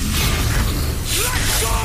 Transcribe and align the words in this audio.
Let's 0.00 1.62
go! 1.62 1.77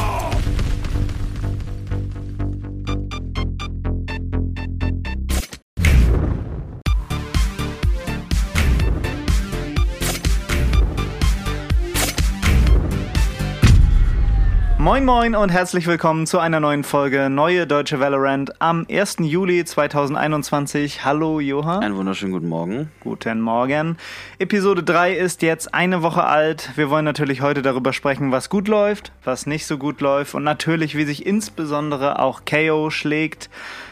Moin 14.94 15.06
Moin 15.06 15.36
und 15.36 15.50
herzlich 15.50 15.88
willkommen 15.88 16.28
zu 16.28 16.38
einer 16.38 16.60
neuen 16.60 16.84
Folge 16.84 17.28
Neue 17.28 17.66
Deutsche 17.66 18.00
Valorant 18.00 18.62
am 18.62 18.86
1. 18.88 19.16
Juli 19.22 19.66
2021. 19.66 21.04
Hallo 21.04 21.40
Johann. 21.40 21.82
Einen 21.82 21.96
wunderschönen 21.96 22.32
guten 22.32 22.48
Morgen. 22.48 22.92
Guten 23.00 23.42
Morgen. 23.42 23.98
Episode 24.38 24.84
3 24.84 25.14
ist 25.16 25.42
jetzt 25.42 25.74
eine 25.74 26.04
Woche 26.04 26.26
alt. 26.26 26.70
Wir 26.76 26.92
wollen 26.92 27.06
natürlich 27.06 27.42
heute 27.42 27.64
darüber 27.64 27.92
sprechen, 27.92 28.32
was 28.32 28.52
gut 28.52 28.68
läuft, 28.68 29.12
was 29.24 29.48
nicht 29.48 29.66
so 29.66 29.80
gut 29.80 30.00
läuft 30.00 30.36
und 30.36 30.44
natürlich, 30.44 30.96
wie 30.96 31.06
sich 31.06 31.26
insbesondere 31.26 32.20
auch 32.20 32.42
KO 32.46 32.92
schlägt. 32.92 33.50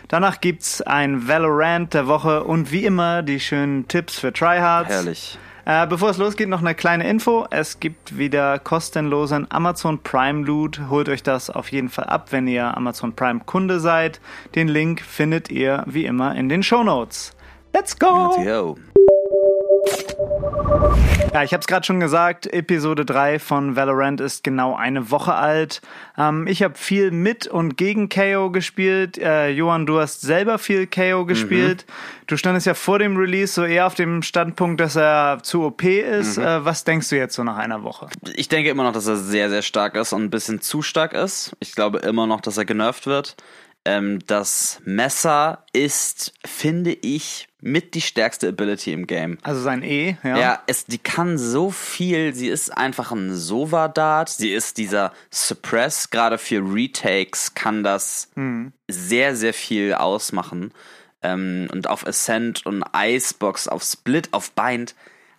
Danach 0.08 0.40
gibt's 0.40 0.84
ein 0.84 1.28
Valorant 1.28 1.96
der 1.96 2.06
Woche 2.06 2.44
und 2.44 2.72
wie 2.72 2.86
immer 2.86 3.24
die 3.24 3.40
schönen 3.40 3.88
Tipps 3.88 4.20
für 4.20 4.32
Tryhards. 4.32 4.92
Herrlich. 4.92 5.40
Äh, 5.72 5.88
bevor 5.88 6.10
es 6.10 6.18
losgeht, 6.18 6.50
noch 6.50 6.60
eine 6.60 6.76
kleine 6.76 7.10
Info. 7.10 7.46
Es 7.50 7.80
gibt 7.80 8.18
wieder 8.18 8.60
kostenlosen 8.60 9.50
Amazon 9.50 10.00
Prime 10.04 10.46
Loot. 10.46 10.82
Holt 10.90 11.08
euch 11.08 11.24
das 11.24 11.50
auf 11.50 11.72
jeden 11.72 11.88
Fall 11.88 12.06
ab, 12.06 12.28
wenn 12.32 12.46
ihr 12.46 12.76
Amazon 12.76 13.14
Prime 13.14 13.40
Kunde 13.46 13.80
seid. 13.80 14.20
Den 14.54 14.68
Link 14.68 15.00
findet 15.00 15.50
ihr 15.50 15.86
wie 15.88 16.04
immer 16.04 16.36
in 16.36 16.50
den 16.50 16.62
Show 16.62 16.84
Notes. 16.84 17.34
Let's 17.74 17.98
go! 17.98 18.34
Let's 18.36 18.46
go. 18.46 18.78
Ja, 21.34 21.44
ich 21.44 21.54
habe 21.54 21.62
es 21.62 21.68
gerade 21.68 21.86
schon 21.86 22.02
gesagt, 22.02 22.52
Episode 22.52 23.06
3 23.06 23.40
von 23.40 23.78
Valorant 23.78 24.20
ist 24.20 24.44
genau 24.44 24.76
eine 24.76 25.12
Woche 25.12 25.34
alt. 25.34 25.82
Ähm, 26.18 26.46
ich 26.46 26.62
habe 26.62 26.78
viel 26.78 27.12
mit 27.12 27.48
und 27.48 27.78
gegen 27.78 28.10
KO 28.10 28.52
gespielt. 28.52 29.18
Äh, 29.18 29.50
Johann, 29.50 29.86
du 29.86 30.00
hast 30.00 30.22
selber 30.22 30.60
viel 30.60 30.88
KO 30.88 31.26
gespielt. 31.26 31.86
Mhm. 31.88 32.26
Du 32.28 32.38
standest 32.38 32.68
ja 32.68 32.74
vor 32.74 33.00
dem 33.00 33.16
Release 33.16 33.54
so 33.54 33.64
eher 33.64 33.88
auf 33.88 33.96
dem 33.96 34.24
Standpunkt, 34.24 34.82
dass 34.82 34.98
er 34.98 35.40
zu 35.42 35.64
OP 35.64 35.84
ist. 35.84 36.38
Mhm. 36.38 36.44
Äh, 36.44 36.66
was 36.66 36.84
denkst 36.84 37.08
du 37.10 37.16
jetzt 37.16 37.36
so 37.36 37.44
nach 37.46 37.58
einer 37.58 37.84
Woche? 37.84 38.10
Ich 38.36 38.50
denke 38.50 38.70
immer 38.70 38.84
noch, 38.84 38.94
dass 38.94 39.08
er 39.08 39.16
sehr, 39.16 39.50
sehr 39.50 39.62
stark 39.62 39.96
ist 39.96 40.12
und 40.12 40.24
ein 40.24 40.30
bisschen 40.30 40.60
zu 40.60 40.82
stark 40.82 41.14
ist. 41.14 41.56
Ich 41.62 41.76
glaube 41.76 42.00
immer 42.00 42.28
noch, 42.28 42.42
dass 42.42 42.58
er 42.58 42.66
genervt 42.66 43.08
wird. 43.08 43.38
Ähm, 43.86 44.20
das 44.28 44.82
Messer 44.84 45.66
ist, 45.72 46.34
finde 46.46 46.92
ich, 46.92 47.48
mit 47.62 47.94
die 47.94 48.02
stärkste 48.02 48.50
Ability 48.50 48.92
im 48.92 49.08
Game. 49.08 49.38
Also 49.44 49.62
sein 49.62 49.84
E, 49.84 50.18
ja. 50.24 50.38
Ja, 50.38 50.64
es, 50.66 50.86
die 50.86 50.98
kann 50.98 51.38
so 51.38 51.70
viel. 51.70 52.34
Sie 52.34 52.48
ist 52.48 52.76
einfach 52.76 53.12
ein 53.12 53.36
Sova-Dart. 53.36 54.30
Sie 54.30 54.52
ist 54.52 54.78
dieser 54.78 55.14
Suppress. 55.30 56.10
Gerade 56.10 56.40
für 56.40 56.62
Retakes 56.62 57.54
kann 57.54 57.84
das 57.84 58.30
mhm. 58.36 58.74
sehr, 58.90 59.36
sehr 59.36 59.54
viel 59.54 59.94
ausmachen. 59.94 60.74
Ähm, 61.22 61.68
und 61.72 61.88
auf 61.88 62.06
Ascent 62.06 62.66
und 62.66 62.84
Icebox, 62.96 63.68
auf 63.68 63.84
Split, 63.84 64.30
auf 64.32 64.52
Bind, 64.52 64.96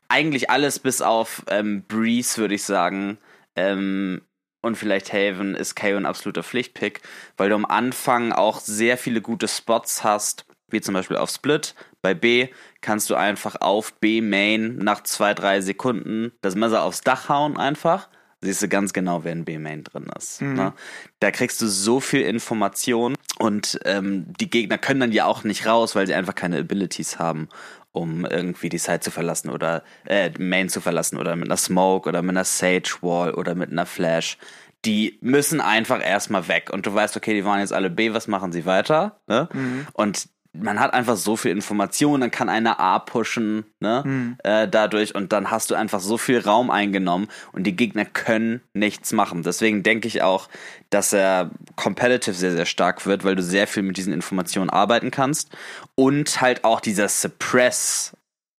eigentlich 0.09 0.49
alles 0.49 0.79
bis 0.79 1.03
auf 1.03 1.43
ähm, 1.49 1.83
Breeze, 1.89 2.39
würde 2.39 2.55
ich 2.55 2.63
sagen. 2.63 3.19
Ähm, 3.57 4.23
und 4.61 4.77
vielleicht 4.77 5.13
Haven 5.13 5.57
ist 5.57 5.75
KO 5.75 5.97
ein 5.97 6.07
absoluter 6.07 6.45
Pflichtpick, 6.45 7.01
weil 7.37 7.49
du 7.49 7.57
am 7.57 7.65
Anfang 7.65 8.33
auch 8.33 8.61
sehr 8.61 8.97
viele 8.97 9.21
gute 9.21 9.49
Spots 9.49 10.05
hast, 10.05 10.45
wie 10.69 10.81
zum 10.81 10.95
Beispiel 10.95 11.17
auf 11.17 11.31
Split. 11.31 11.75
Bei 12.03 12.15
B 12.15 12.49
kannst 12.81 13.09
du 13.11 13.15
einfach 13.15 13.57
auf 13.61 13.95
B 13.95 14.21
Main 14.21 14.77
nach 14.77 15.03
zwei, 15.03 15.35
drei 15.35 15.61
Sekunden 15.61 16.33
das 16.43 16.55
Messer 16.55 16.83
aufs 16.83 17.01
Dach 17.01 17.29
hauen 17.29 17.57
einfach. 17.57 18.09
Siehst 18.45 18.61
du 18.61 18.69
ganz 18.69 18.93
genau, 18.93 19.23
wer 19.23 19.33
in 19.33 19.45
B 19.45 19.59
Main 19.59 19.85
drin 19.85 20.11
ist. 20.19 20.43
Mhm. 20.43 20.55
Ne? 20.55 20.73
Da 21.21 21.31
kriegst 21.31 21.63
du 21.63 21.69
so 21.69 22.01
viel 22.01 22.23
Information 22.23 23.15
und 23.39 23.79
ähm, 23.85 24.33
die 24.41 24.51
Gegner 24.51 24.79
können 24.79 24.99
dann 24.99 25.13
ja 25.13 25.27
auch 25.27 25.45
nicht 25.45 25.65
raus, 25.65 25.95
weil 25.95 26.09
sie 26.09 26.15
einfach 26.15 26.35
keine 26.35 26.59
Abilities 26.59 27.21
haben 27.21 27.49
um 27.93 28.25
irgendwie 28.25 28.71
die 28.71 28.79
Side 28.79 29.01
zu 29.01 29.11
verlassen 29.11 29.51
oder 29.51 29.83
äh, 30.07 30.31
Main 30.39 30.69
zu 30.69 30.81
verlassen 30.81 31.19
oder 31.19 31.37
mit 31.37 31.49
einer 31.49 31.57
Smoke 31.59 32.09
oder 32.09 32.23
mit 32.23 32.31
einer 32.31 32.45
Sage 32.45 32.97
Wall 33.03 33.35
oder 33.35 33.55
mit 33.55 33.71
einer 33.71 33.87
Flash. 33.87 34.39
Die 34.85 35.19
müssen 35.21 35.61
einfach 35.61 36.05
erstmal 36.05 36.49
weg 36.49 36.71
und 36.73 36.87
du 36.87 36.95
weißt, 36.95 37.17
okay, 37.17 37.35
die 37.35 37.45
waren 37.45 37.61
jetzt 37.61 37.73
alle 37.73 37.91
B, 37.91 38.13
was 38.15 38.27
machen 38.27 38.51
sie 38.51 38.67
weiter? 38.67 39.21
Ne? 39.29 39.49
Mhm. 39.53 39.87
Und 39.93 40.29
man 40.55 40.79
hat 40.79 40.93
einfach 40.93 41.17
so 41.17 41.37
viel 41.37 41.51
Information, 41.51 42.21
dann 42.21 42.31
kann 42.31 42.49
einer 42.49 42.79
A 42.79 42.99
pushen, 42.99 43.65
ne, 43.81 44.03
mhm. 44.05 44.37
äh, 44.45 44.69
dadurch 44.69 45.15
und 45.15 45.33
dann 45.33 45.51
hast 45.51 45.71
du 45.71 45.75
einfach 45.75 46.01
so 46.01 46.19
viel 46.19 46.41
Raum 46.41 46.71
eingenommen 46.71 47.29
und 47.53 47.65
die 47.65 47.75
Gegner 47.75 48.05
können 48.05 48.61
nichts 48.75 49.13
machen. 49.13 49.43
Deswegen 49.43 49.83
denke 49.83 50.09
ich 50.09 50.23
auch, 50.23 50.49
dass 50.91 51.13
er 51.13 51.51
competitive 51.77 52.35
sehr, 52.35 52.53
sehr 52.53 52.67
stark 52.67 53.07
wird, 53.07 53.25
weil 53.25 53.35
du 53.35 53.43
sehr 53.43 53.67
viel 53.67 53.83
mit 53.83 53.97
diesen 53.97 54.13
Informationen 54.13 54.69
arbeiten 54.69 55.11
kannst 55.11 55.51
und 55.95 56.41
halt 56.43 56.65
auch 56.65 56.81
dieser 56.81 57.09
Suppress 57.09 58.15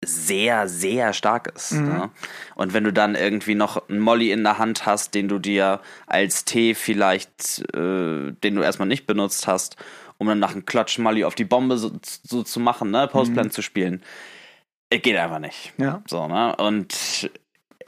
sehr, 0.06 0.68
sehr 0.68 1.14
stark 1.14 1.54
ist. 1.56 1.74
Mhm. 1.74 1.88
Ne? 1.88 2.10
Und 2.56 2.74
wenn 2.74 2.84
du 2.84 2.92
dann 2.92 3.16
irgendwie 3.16 3.56
noch 3.56 3.88
einen 3.88 4.00
Molly 4.00 4.31
in 4.31 4.44
der 4.44 4.58
Hand 4.58 4.86
hast, 4.86 5.14
den 5.14 5.28
du 5.28 5.40
dir 5.40 5.80
als 6.08 6.44
T 6.44 6.74
vielleicht, 6.75 7.60
äh, 7.74 8.31
den 8.31 8.56
du 8.56 8.62
erstmal 8.62 8.88
nicht 8.88 9.06
benutzt 9.06 9.48
hast 9.48 9.78
um 10.24 10.30
dann 10.30 10.40
nach 10.40 10.54
einem 10.54 10.66
Klatsch 10.66 10.98
Mali 10.98 11.26
auf 11.26 11.36
die 11.36 11.44
Bombe 11.44 11.78
so, 11.78 11.92
so 12.02 12.44
zu 12.44 12.60
machen, 12.60 12.92
ne, 12.92 13.08
Postplan 13.08 13.48
mhm. 13.48 13.52
zu 13.52 13.62
spielen. 13.62 14.02
Es 14.90 15.02
geht 15.02 15.18
einfach 15.18 15.40
nicht. 15.40 15.74
Ja. 15.78 16.02
So, 16.08 16.28
ne? 16.28 16.56
Und 16.56 17.30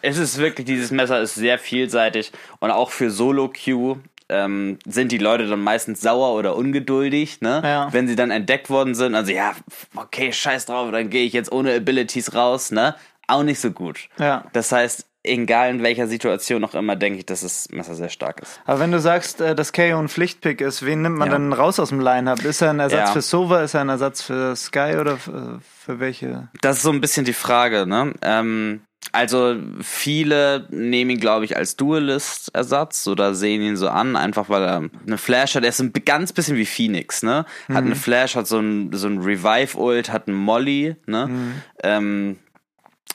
es 0.02 0.18
ist 0.18 0.38
wirklich, 0.38 0.66
dieses 0.66 0.92
Messer 0.92 1.22
ist 1.22 1.36
sehr 1.36 1.58
vielseitig 1.58 2.32
und 2.60 2.72
auch 2.72 2.92
für 2.92 3.10
Solo-Queue 3.10 4.00
ähm, 4.28 4.80
sind 4.86 5.12
die 5.12 5.18
Leute 5.18 5.48
dann 5.48 5.62
meistens 5.62 6.02
sauer 6.02 6.38
oder 6.38 6.56
ungeduldig, 6.56 7.42
ne? 7.42 7.62
Ja. 7.64 7.88
Wenn 7.94 8.08
sie 8.08 8.16
dann 8.16 8.32
entdeckt 8.32 8.70
worden 8.70 8.96
sind. 8.96 9.16
Also 9.16 9.32
ja, 9.32 9.54
okay, 9.96 10.34
scheiß 10.34 10.66
drauf, 10.66 10.92
dann 10.92 11.10
gehe 11.10 11.26
ich 11.26 11.34
jetzt 11.34 11.52
ohne 11.52 11.74
Abilities 11.74 12.34
raus, 12.34 12.72
ne? 12.72 12.96
Auch 13.28 13.44
nicht 13.44 13.60
so 13.60 13.72
gut. 13.72 14.10
Ja. 14.18 14.46
Das 14.54 14.72
heißt, 14.72 15.08
egal 15.28 15.70
in 15.70 15.84
welcher 15.84 16.08
Situation 16.08 16.62
noch 16.62 16.74
immer, 16.74 16.96
denke 16.96 17.20
ich, 17.20 17.26
dass 17.26 17.42
das 17.42 17.70
Messer 17.72 17.96
sehr 17.96 18.10
stark 18.10 18.42
ist. 18.42 18.60
Aber 18.66 18.80
wenn 18.80 18.92
du 18.92 19.00
sagst, 19.00 19.42
äh, 19.42 19.56
dass 19.56 19.74
KO 19.74 19.98
ein 19.98 20.10
Pflichtpick 20.10 20.62
ist, 20.62 20.86
wen 20.86 21.02
nimmt 21.02 21.18
man 21.18 21.28
ja. 21.28 21.34
dann 21.34 21.54
raus 21.54 21.80
aus 21.80 21.90
dem 21.90 22.00
Line-Up? 22.00 22.44
Ist 22.44 22.62
er 22.62 22.72
ein 22.72 22.80
Ersatz 22.80 23.08
ja. 23.10 23.14
für 23.14 23.22
Sova, 23.22 23.62
ist 23.62 23.74
er 23.74 23.82
ein 23.82 23.90
Ersatz 23.90 24.22
für 24.22 24.56
Sky 24.56 24.98
oder 25.00 25.18
für, 25.18 25.60
für 25.62 26.00
welche? 26.00 26.50
Das 26.62 26.78
ist 26.78 26.84
so 26.84 26.92
ein 26.92 27.02
bisschen 27.02 27.26
die 27.26 27.34
Frage, 27.34 27.86
ne? 27.86 28.14
Ähm, 28.22 28.82
also 29.12 29.56
viele 29.82 30.68
nehmen 30.72 31.12
ihn, 31.12 31.20
glaube 31.20 31.46
ich, 31.46 31.56
als 31.56 31.76
Duelist-Ersatz 31.78 33.08
oder 33.08 33.34
sehen 33.34 33.62
ihn 33.62 33.78
so 33.78 33.88
an, 33.90 34.16
einfach 34.16 34.50
weil 34.50 34.64
er 34.64 34.90
eine 35.06 35.18
Flash 35.18 35.56
hat. 35.56 35.64
Er 35.64 35.70
ist 35.70 35.80
ein 35.80 35.94
ganz 35.94 36.34
bisschen 36.34 36.58
wie 36.58 36.66
Phoenix, 36.66 37.24
ne? 37.24 37.46
Hat 37.70 37.84
mhm. 37.84 37.92
eine 37.92 37.96
Flash, 37.96 38.36
hat 38.36 38.48
so 38.48 38.60
ein, 38.60 38.92
so 38.94 39.08
ein 39.08 39.20
Revive-Ult, 39.20 40.12
hat 40.12 40.28
einen 40.28 40.38
Molly, 40.38 40.96
ne? 41.06 41.28
Mhm. 41.28 41.54
Ähm, 41.84 42.38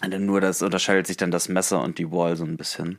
nur 0.08 0.40
das 0.40 0.62
unterscheidet 0.62 1.06
sich 1.06 1.16
dann 1.16 1.30
das 1.30 1.48
Messer 1.48 1.82
und 1.82 1.98
die 1.98 2.10
Wall 2.10 2.36
so 2.36 2.44
ein 2.44 2.56
bisschen. 2.56 2.98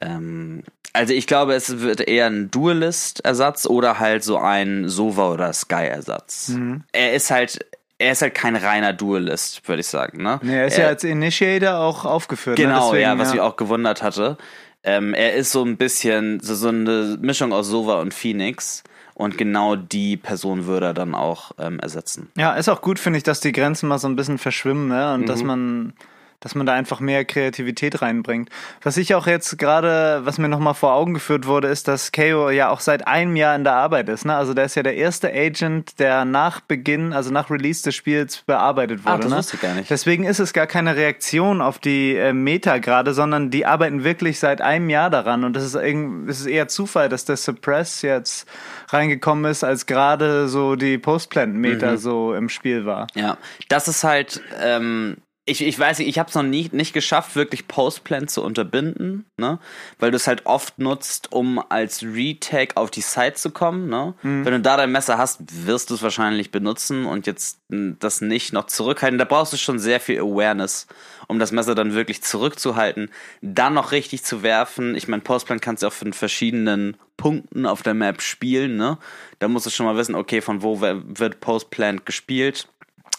Ähm, 0.00 0.62
also 0.92 1.12
ich 1.12 1.26
glaube, 1.26 1.54
es 1.54 1.80
wird 1.80 2.00
eher 2.00 2.26
ein 2.26 2.50
Duelist-Ersatz 2.50 3.66
oder 3.66 3.98
halt 3.98 4.24
so 4.24 4.38
ein 4.38 4.88
Sova- 4.88 5.32
oder 5.32 5.52
Sky-Ersatz. 5.52 6.48
Mhm. 6.48 6.84
Er 6.92 7.14
ist 7.14 7.30
halt 7.30 7.64
er 8.00 8.12
ist 8.12 8.22
halt 8.22 8.34
kein 8.34 8.56
reiner 8.56 8.94
Duelist, 8.94 9.68
würde 9.68 9.80
ich 9.80 9.86
sagen. 9.86 10.22
Ne? 10.22 10.40
Nee, 10.42 10.56
er 10.56 10.66
ist 10.66 10.78
er, 10.78 10.84
ja 10.84 10.88
als 10.88 11.04
Initiator 11.04 11.78
auch 11.78 12.06
aufgeführt. 12.06 12.58
Ne? 12.58 12.64
Genau, 12.64 12.78
ne? 12.78 12.98
Deswegen, 12.98 13.02
ja, 13.02 13.18
was 13.18 13.28
ja. 13.28 13.34
mich 13.34 13.40
auch 13.42 13.56
gewundert 13.56 14.02
hatte. 14.02 14.38
Ähm, 14.82 15.12
er 15.12 15.34
ist 15.34 15.52
so 15.52 15.62
ein 15.62 15.76
bisschen 15.76 16.40
so, 16.40 16.54
so 16.54 16.68
eine 16.68 17.18
Mischung 17.20 17.52
aus 17.52 17.68
Sova 17.68 18.00
und 18.00 18.14
Phoenix. 18.14 18.82
Und 19.12 19.36
genau 19.36 19.76
die 19.76 20.16
Person 20.16 20.64
würde 20.64 20.86
er 20.86 20.94
dann 20.94 21.14
auch 21.14 21.52
ähm, 21.58 21.78
ersetzen. 21.78 22.30
Ja, 22.38 22.54
ist 22.54 22.70
auch 22.70 22.80
gut, 22.80 22.98
finde 22.98 23.18
ich, 23.18 23.22
dass 23.22 23.40
die 23.40 23.52
Grenzen 23.52 23.86
mal 23.86 23.98
so 23.98 24.08
ein 24.08 24.16
bisschen 24.16 24.38
verschwimmen 24.38 24.88
ne? 24.88 25.12
und 25.12 25.22
mhm. 25.22 25.26
dass 25.26 25.42
man 25.42 25.92
dass 26.40 26.54
man 26.54 26.66
da 26.66 26.72
einfach 26.72 27.00
mehr 27.00 27.24
Kreativität 27.24 28.02
reinbringt. 28.02 28.48
Was 28.82 28.96
ich 28.96 29.14
auch 29.14 29.26
jetzt 29.26 29.58
gerade, 29.58 30.22
was 30.24 30.38
mir 30.38 30.48
nochmal 30.48 30.74
vor 30.74 30.94
Augen 30.94 31.14
geführt 31.14 31.46
wurde, 31.46 31.68
ist, 31.68 31.86
dass 31.86 32.12
KO 32.12 32.50
ja 32.50 32.70
auch 32.70 32.80
seit 32.80 33.06
einem 33.06 33.36
Jahr 33.36 33.54
in 33.54 33.64
der 33.64 33.74
Arbeit 33.74 34.08
ist. 34.08 34.24
Ne? 34.24 34.34
Also 34.34 34.54
der 34.54 34.64
ist 34.64 34.74
ja 34.74 34.82
der 34.82 34.96
erste 34.96 35.30
Agent, 35.32 35.98
der 35.98 36.24
nach 36.24 36.60
Beginn, 36.60 37.12
also 37.12 37.30
nach 37.30 37.50
Release 37.50 37.82
des 37.82 37.94
Spiels 37.94 38.38
bearbeitet 38.38 39.04
wurde. 39.04 39.12
Ah, 39.12 39.18
das 39.18 39.30
ne? 39.30 39.36
wusste 39.36 39.56
ich 39.56 39.62
gar 39.62 39.74
nicht. 39.74 39.90
Deswegen 39.90 40.24
ist 40.24 40.38
es 40.38 40.52
gar 40.52 40.66
keine 40.66 40.96
Reaktion 40.96 41.60
auf 41.60 41.78
die 41.78 42.16
äh, 42.16 42.32
Meta 42.32 42.78
gerade, 42.78 43.12
sondern 43.12 43.50
die 43.50 43.66
arbeiten 43.66 44.02
wirklich 44.02 44.38
seit 44.38 44.62
einem 44.62 44.88
Jahr 44.88 45.10
daran. 45.10 45.44
Und 45.44 45.54
das 45.54 45.64
ist, 45.64 45.74
es 45.74 46.40
ist 46.40 46.46
eher 46.46 46.68
Zufall, 46.68 47.10
dass 47.10 47.26
der 47.26 47.36
Suppress 47.36 48.02
jetzt 48.02 48.48
reingekommen 48.88 49.50
ist, 49.50 49.62
als 49.62 49.84
gerade 49.84 50.48
so 50.48 50.74
die 50.74 50.96
Postplant-Meta 50.96 51.92
mhm. 51.92 51.96
so 51.98 52.34
im 52.34 52.48
Spiel 52.48 52.86
war. 52.86 53.08
Ja, 53.14 53.36
das 53.68 53.88
ist 53.88 54.04
halt 54.04 54.40
ähm, 54.62 55.18
ich, 55.46 55.62
ich 55.62 55.78
weiß 55.78 55.98
nicht, 55.98 56.08
ich 56.08 56.18
habe 56.18 56.28
es 56.28 56.34
noch 56.34 56.42
nie, 56.42 56.68
nicht 56.72 56.92
geschafft, 56.92 57.34
wirklich 57.34 57.66
Postplan 57.66 58.28
zu 58.28 58.42
unterbinden, 58.42 59.24
ne? 59.38 59.58
Weil 59.98 60.10
du 60.10 60.16
es 60.16 60.26
halt 60.26 60.44
oft 60.44 60.78
nutzt, 60.78 61.32
um 61.32 61.62
als 61.70 62.02
Retake 62.02 62.76
auf 62.76 62.90
die 62.90 63.00
Site 63.00 63.34
zu 63.34 63.50
kommen, 63.50 63.88
ne? 63.88 64.14
Mhm. 64.22 64.44
Wenn 64.44 64.52
du 64.52 64.60
da 64.60 64.76
dein 64.76 64.92
Messer 64.92 65.16
hast, 65.16 65.40
wirst 65.66 65.90
du 65.90 65.94
es 65.94 66.02
wahrscheinlich 66.02 66.50
benutzen 66.50 67.06
und 67.06 67.26
jetzt 67.26 67.58
das 67.68 68.20
nicht 68.20 68.52
noch 68.52 68.66
zurückhalten. 68.66 69.18
Da 69.18 69.24
brauchst 69.24 69.52
du 69.52 69.56
schon 69.56 69.78
sehr 69.78 69.98
viel 69.98 70.20
Awareness, 70.20 70.86
um 71.26 71.38
das 71.38 71.52
Messer 71.52 71.74
dann 71.74 71.94
wirklich 71.94 72.22
zurückzuhalten, 72.22 73.10
dann 73.40 73.74
noch 73.74 73.92
richtig 73.92 74.22
zu 74.22 74.42
werfen. 74.42 74.94
Ich 74.94 75.08
meine, 75.08 75.22
Postplan 75.22 75.60
kannst 75.60 75.82
du 75.82 75.86
auch 75.86 75.92
von 75.92 76.12
verschiedenen 76.12 76.96
Punkten 77.16 77.66
auf 77.66 77.82
der 77.82 77.94
Map 77.94 78.20
spielen, 78.20 78.76
ne? 78.76 78.98
Da 79.38 79.48
musst 79.48 79.64
du 79.64 79.70
schon 79.70 79.86
mal 79.86 79.96
wissen, 79.96 80.14
okay, 80.14 80.42
von 80.42 80.62
wo 80.62 80.80
wird 80.80 81.40
Postplan 81.40 82.02
gespielt 82.04 82.68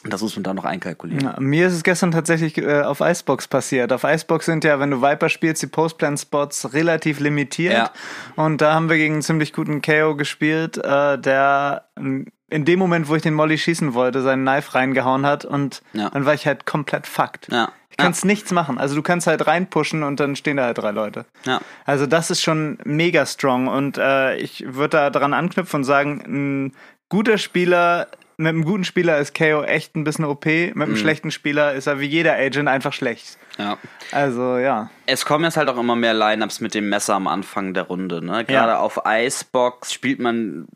das 0.03 0.21
muss 0.21 0.36
man 0.36 0.44
da 0.44 0.53
noch 0.53 0.65
einkalkulieren. 0.65 1.24
Ja, 1.24 1.36
mir 1.39 1.68
ist 1.68 1.74
es 1.74 1.83
gestern 1.83 2.12
tatsächlich 2.12 2.57
äh, 2.57 2.81
auf 2.81 3.01
Icebox 3.01 3.48
passiert. 3.48 3.94
Auf 3.94 4.03
Icebox 4.03 4.45
sind 4.45 4.63
ja, 4.63 4.80
wenn 4.80 4.89
du 4.89 5.01
Viper 5.01 5.30
spielst, 5.30 5.62
die 5.62 5.68
Postplan-Spots 5.68 6.74
relativ 6.74 7.19
limitiert. 7.19 7.74
Ja. 7.74 7.92
Und 8.36 8.62
da 8.62 8.74
haben 8.74 8.89
wir 8.89 8.98
gegen 8.98 9.15
einen 9.15 9.21
ziemlich 9.21 9.53
guten 9.53 9.81
KO 9.81 10.15
gespielt, 10.15 10.77
äh, 10.77 11.19
der 11.19 11.86
in 12.51 12.65
dem 12.65 12.80
Moment, 12.80 13.07
wo 13.07 13.15
ich 13.15 13.21
den 13.21 13.33
Molly 13.33 13.57
schießen 13.57 13.94
wollte, 13.94 14.21
seinen 14.21 14.45
Knife 14.45 14.75
reingehauen 14.75 15.25
hat 15.25 15.45
und 15.45 15.81
ja. 15.94 16.09
dann 16.09 16.25
war 16.25 16.33
ich 16.33 16.45
halt 16.45 16.65
komplett 16.65 17.07
fucked. 17.07 17.48
Ja. 17.50 17.71
Ich 17.89 17.98
kannst 17.98 18.24
ja. 18.24 18.27
nichts 18.27 18.51
machen. 18.51 18.77
Also 18.77 18.95
du 18.95 19.01
kannst 19.01 19.27
halt 19.27 19.48
reinpushen 19.48 20.03
und 20.03 20.19
dann 20.19 20.36
stehen 20.36 20.57
da 20.57 20.63
halt 20.63 20.77
drei 20.77 20.92
Leute. 20.92 21.25
Ja. 21.45 21.62
Also 21.86 22.07
das 22.07 22.30
ist 22.30 22.42
schon 22.42 22.77
mega 22.83 23.25
strong 23.25 23.68
und 23.68 23.98
äh, 23.98 24.36
ich 24.38 24.65
würde 24.68 24.98
da 24.98 25.09
dran 25.09 25.33
anknüpfen 25.33 25.80
und 25.80 25.83
sagen, 25.86 26.24
ein 26.27 26.74
guter 27.09 27.38
Spieler 27.38 28.07
mit 28.38 28.50
einem 28.50 28.63
guten 28.63 28.83
Spieler 28.83 29.19
ist 29.19 29.36
KO 29.36 29.63
echt 29.63 29.95
ein 29.95 30.04
bisschen 30.04 30.25
OP, 30.25 30.45
mit 30.45 30.75
einem 30.75 30.92
mhm. 30.92 30.98
schlechten 30.98 31.31
Spieler 31.31 31.74
ist 31.74 31.88
er 31.88 32.00
wie 32.00 32.06
jeder 32.06 32.33
Agent 32.33 32.68
einfach 32.68 32.94
schlecht. 32.94 33.38
Ja. 33.57 33.78
Also, 34.12 34.57
ja. 34.57 34.89
Es 35.06 35.25
kommen 35.25 35.44
jetzt 35.45 35.57
halt 35.57 35.69
auch 35.69 35.78
immer 35.78 35.95
mehr 35.95 36.13
Lineups 36.13 36.60
mit 36.62 36.74
dem 36.74 36.89
Messer 36.89 37.16
am 37.16 37.28
Anfang 37.28 37.74
der 37.74 37.83
Runde, 37.83 38.24
ne? 38.24 38.45
Gerade 38.45 38.74
ja. 38.74 38.80
auf 38.80 39.01
Icebox 39.06 39.94
spielt 39.94 40.19
man 40.19 40.68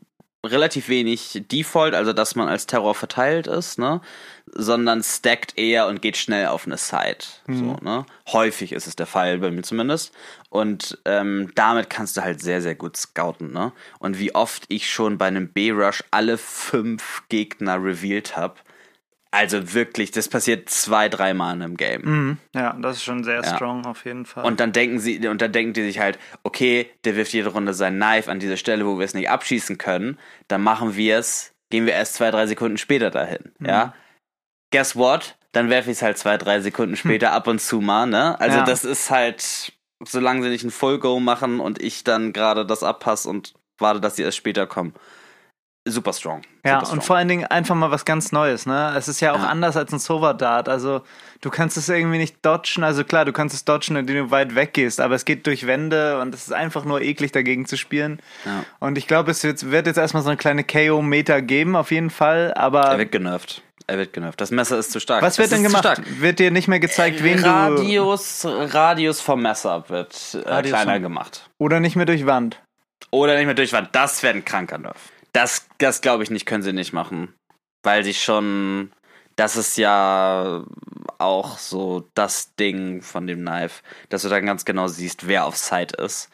relativ 0.44 0.88
wenig 0.88 1.42
Default, 1.50 1.94
also 1.94 2.12
dass 2.12 2.36
man 2.36 2.48
als 2.48 2.66
Terror 2.66 2.94
verteilt 2.94 3.46
ist, 3.46 3.78
ne? 3.78 4.00
Sondern 4.46 5.02
stackt 5.02 5.58
eher 5.58 5.86
und 5.88 6.02
geht 6.02 6.16
schnell 6.16 6.46
auf 6.46 6.66
eine 6.66 6.76
Side. 6.76 7.24
Mhm. 7.46 7.58
So, 7.58 7.76
ne? 7.82 8.06
Häufig 8.28 8.72
ist 8.72 8.86
es 8.86 8.96
der 8.96 9.06
Fall, 9.06 9.38
bei 9.38 9.50
mir 9.50 9.62
zumindest. 9.62 10.14
Und 10.56 10.98
ähm, 11.04 11.52
damit 11.54 11.90
kannst 11.90 12.16
du 12.16 12.22
halt 12.22 12.40
sehr, 12.40 12.62
sehr 12.62 12.74
gut 12.74 12.96
scouten, 12.96 13.52
ne? 13.52 13.72
Und 13.98 14.18
wie 14.18 14.34
oft 14.34 14.64
ich 14.68 14.90
schon 14.90 15.18
bei 15.18 15.26
einem 15.26 15.48
B-Rush 15.52 16.04
alle 16.10 16.38
fünf 16.38 17.22
Gegner 17.28 17.82
revealed 17.82 18.36
habe 18.36 18.56
also 19.36 19.74
wirklich, 19.74 20.12
das 20.12 20.28
passiert 20.28 20.70
zwei, 20.70 21.10
dreimal 21.10 21.54
in 21.54 21.62
einem 21.62 21.76
Game. 21.76 22.02
Mhm. 22.04 22.38
Ja, 22.54 22.72
das 22.80 22.96
ist 22.96 23.04
schon 23.04 23.22
sehr 23.22 23.42
ja. 23.42 23.54
strong 23.54 23.84
auf 23.84 24.06
jeden 24.06 24.24
Fall. 24.24 24.44
Und 24.44 24.60
dann 24.60 24.72
denken 24.72 24.98
sie, 24.98 25.26
und 25.28 25.42
dann 25.42 25.52
denken 25.52 25.74
die 25.74 25.82
sich 25.82 25.98
halt, 25.98 26.18
okay, 26.42 26.90
der 27.04 27.16
wirft 27.16 27.34
jede 27.34 27.50
Runde 27.50 27.74
sein 27.74 27.96
Knife 27.96 28.30
an 28.30 28.40
diese 28.40 28.56
Stelle, 28.56 28.86
wo 28.86 28.98
wir 28.98 29.04
es 29.04 29.12
nicht 29.12 29.28
abschießen 29.28 29.76
können. 29.76 30.18
Dann 30.48 30.62
machen 30.62 30.96
wir 30.96 31.18
es, 31.18 31.54
gehen 31.68 31.84
wir 31.84 31.92
erst 31.92 32.14
zwei, 32.14 32.30
drei 32.30 32.46
Sekunden 32.46 32.78
später 32.78 33.10
dahin. 33.10 33.52
Mhm. 33.58 33.66
Ja. 33.66 33.94
Guess 34.70 34.96
what? 34.96 35.36
Dann 35.52 35.68
werfe 35.68 35.90
ich 35.90 35.98
es 35.98 36.02
halt 36.02 36.16
zwei, 36.16 36.38
drei 36.38 36.60
Sekunden 36.60 36.96
später 36.96 37.32
ab 37.32 37.46
und 37.46 37.60
zu 37.60 37.82
mal, 37.82 38.06
ne? 38.06 38.40
Also 38.40 38.58
ja. 38.58 38.64
das 38.64 38.86
ist 38.86 39.10
halt, 39.10 39.72
solange 40.04 40.42
sie 40.42 40.48
nicht 40.48 40.64
ein 40.64 40.70
Full 40.70 40.98
Go 40.98 41.20
machen 41.20 41.60
und 41.60 41.82
ich 41.82 42.04
dann 42.04 42.32
gerade 42.32 42.66
das 42.66 42.82
abpasse 42.82 43.28
und 43.28 43.54
warte, 43.78 44.00
dass 44.00 44.16
sie 44.16 44.22
erst 44.22 44.36
später 44.36 44.66
kommen 44.66 44.94
super 45.86 46.12
strong. 46.12 46.42
Ja, 46.64 46.80
super 46.80 46.92
und 46.92 47.04
vor 47.04 47.16
allen 47.16 47.28
Dingen 47.28 47.44
einfach 47.46 47.74
mal 47.74 47.90
was 47.90 48.04
ganz 48.04 48.32
Neues, 48.32 48.66
ne? 48.66 48.92
Es 48.96 49.08
ist 49.08 49.20
ja 49.20 49.32
auch 49.32 49.42
ja. 49.42 49.46
anders 49.46 49.76
als 49.76 49.92
ein 49.92 49.98
Silver 49.98 50.34
Dart. 50.34 50.68
Also 50.68 51.02
du 51.40 51.50
kannst 51.50 51.76
es 51.76 51.88
irgendwie 51.88 52.18
nicht 52.18 52.36
dodgen. 52.42 52.82
Also 52.82 53.04
klar, 53.04 53.24
du 53.24 53.32
kannst 53.32 53.54
es 53.54 53.64
dodgen, 53.64 53.96
indem 53.96 54.26
du 54.26 54.30
weit 54.30 54.54
weggehst, 54.54 55.00
aber 55.00 55.14
es 55.14 55.24
geht 55.24 55.46
durch 55.46 55.66
Wände 55.66 56.20
und 56.20 56.34
es 56.34 56.42
ist 56.42 56.52
einfach 56.52 56.84
nur 56.84 57.00
eklig 57.00 57.32
dagegen 57.32 57.66
zu 57.66 57.76
spielen. 57.76 58.20
Ja. 58.44 58.64
Und 58.80 58.98
ich 58.98 59.06
glaube, 59.06 59.30
es 59.30 59.42
wird, 59.44 59.70
wird 59.70 59.86
jetzt 59.86 59.96
erstmal 59.96 60.22
so 60.22 60.28
eine 60.28 60.36
kleine 60.36 60.64
KO-Meter 60.64 61.40
geben, 61.40 61.76
auf 61.76 61.90
jeden 61.90 62.10
Fall, 62.10 62.52
aber. 62.54 62.82
Er 62.82 62.98
wird 62.98 63.12
genervt. 63.12 63.62
Er 63.88 63.98
wird 63.98 64.12
genervt. 64.12 64.40
Das 64.40 64.50
Messer 64.50 64.78
ist 64.78 64.90
zu 64.90 64.98
stark. 64.98 65.22
Was 65.22 65.38
wird 65.38 65.46
es 65.46 65.54
denn 65.54 65.62
gemacht? 65.62 66.02
Wird 66.18 66.40
dir 66.40 66.50
nicht 66.50 66.66
mehr 66.66 66.80
gezeigt, 66.80 67.22
wen 67.22 67.38
Radius, 67.38 68.42
du... 68.42 68.48
Radius 68.48 69.20
vom 69.20 69.42
Messer 69.42 69.88
wird 69.88 70.34
äh, 70.44 70.62
kleiner 70.62 70.94
vom... 70.94 71.02
gemacht. 71.02 71.48
Oder 71.58 71.78
nicht 71.78 71.94
mehr 71.94 72.06
durch 72.06 72.26
Wand. 72.26 72.60
Oder 73.10 73.36
nicht 73.36 73.46
mehr 73.46 73.54
durch 73.54 73.72
Wand. 73.72 73.90
Das 73.92 74.22
wäre 74.22 74.34
ein 74.34 74.44
kranker 74.44 74.78
Nerv. 74.78 74.96
Das, 75.32 75.68
das 75.78 76.00
glaube 76.00 76.24
ich 76.24 76.30
nicht, 76.30 76.46
können 76.46 76.62
sie 76.62 76.72
nicht 76.72 76.92
machen. 76.92 77.32
Weil 77.84 78.02
sie 78.02 78.14
schon, 78.14 78.90
das 79.36 79.56
ist 79.56 79.76
ja 79.76 80.64
auch 81.18 81.58
so 81.58 82.08
das 82.14 82.56
Ding 82.56 83.02
von 83.02 83.28
dem 83.28 83.42
Knife, 83.42 83.82
dass 84.08 84.22
du 84.22 84.28
dann 84.28 84.46
ganz 84.46 84.64
genau 84.64 84.88
siehst, 84.88 85.28
wer 85.28 85.46
auf 85.46 85.56
Site 85.56 85.96
ist. 86.02 86.30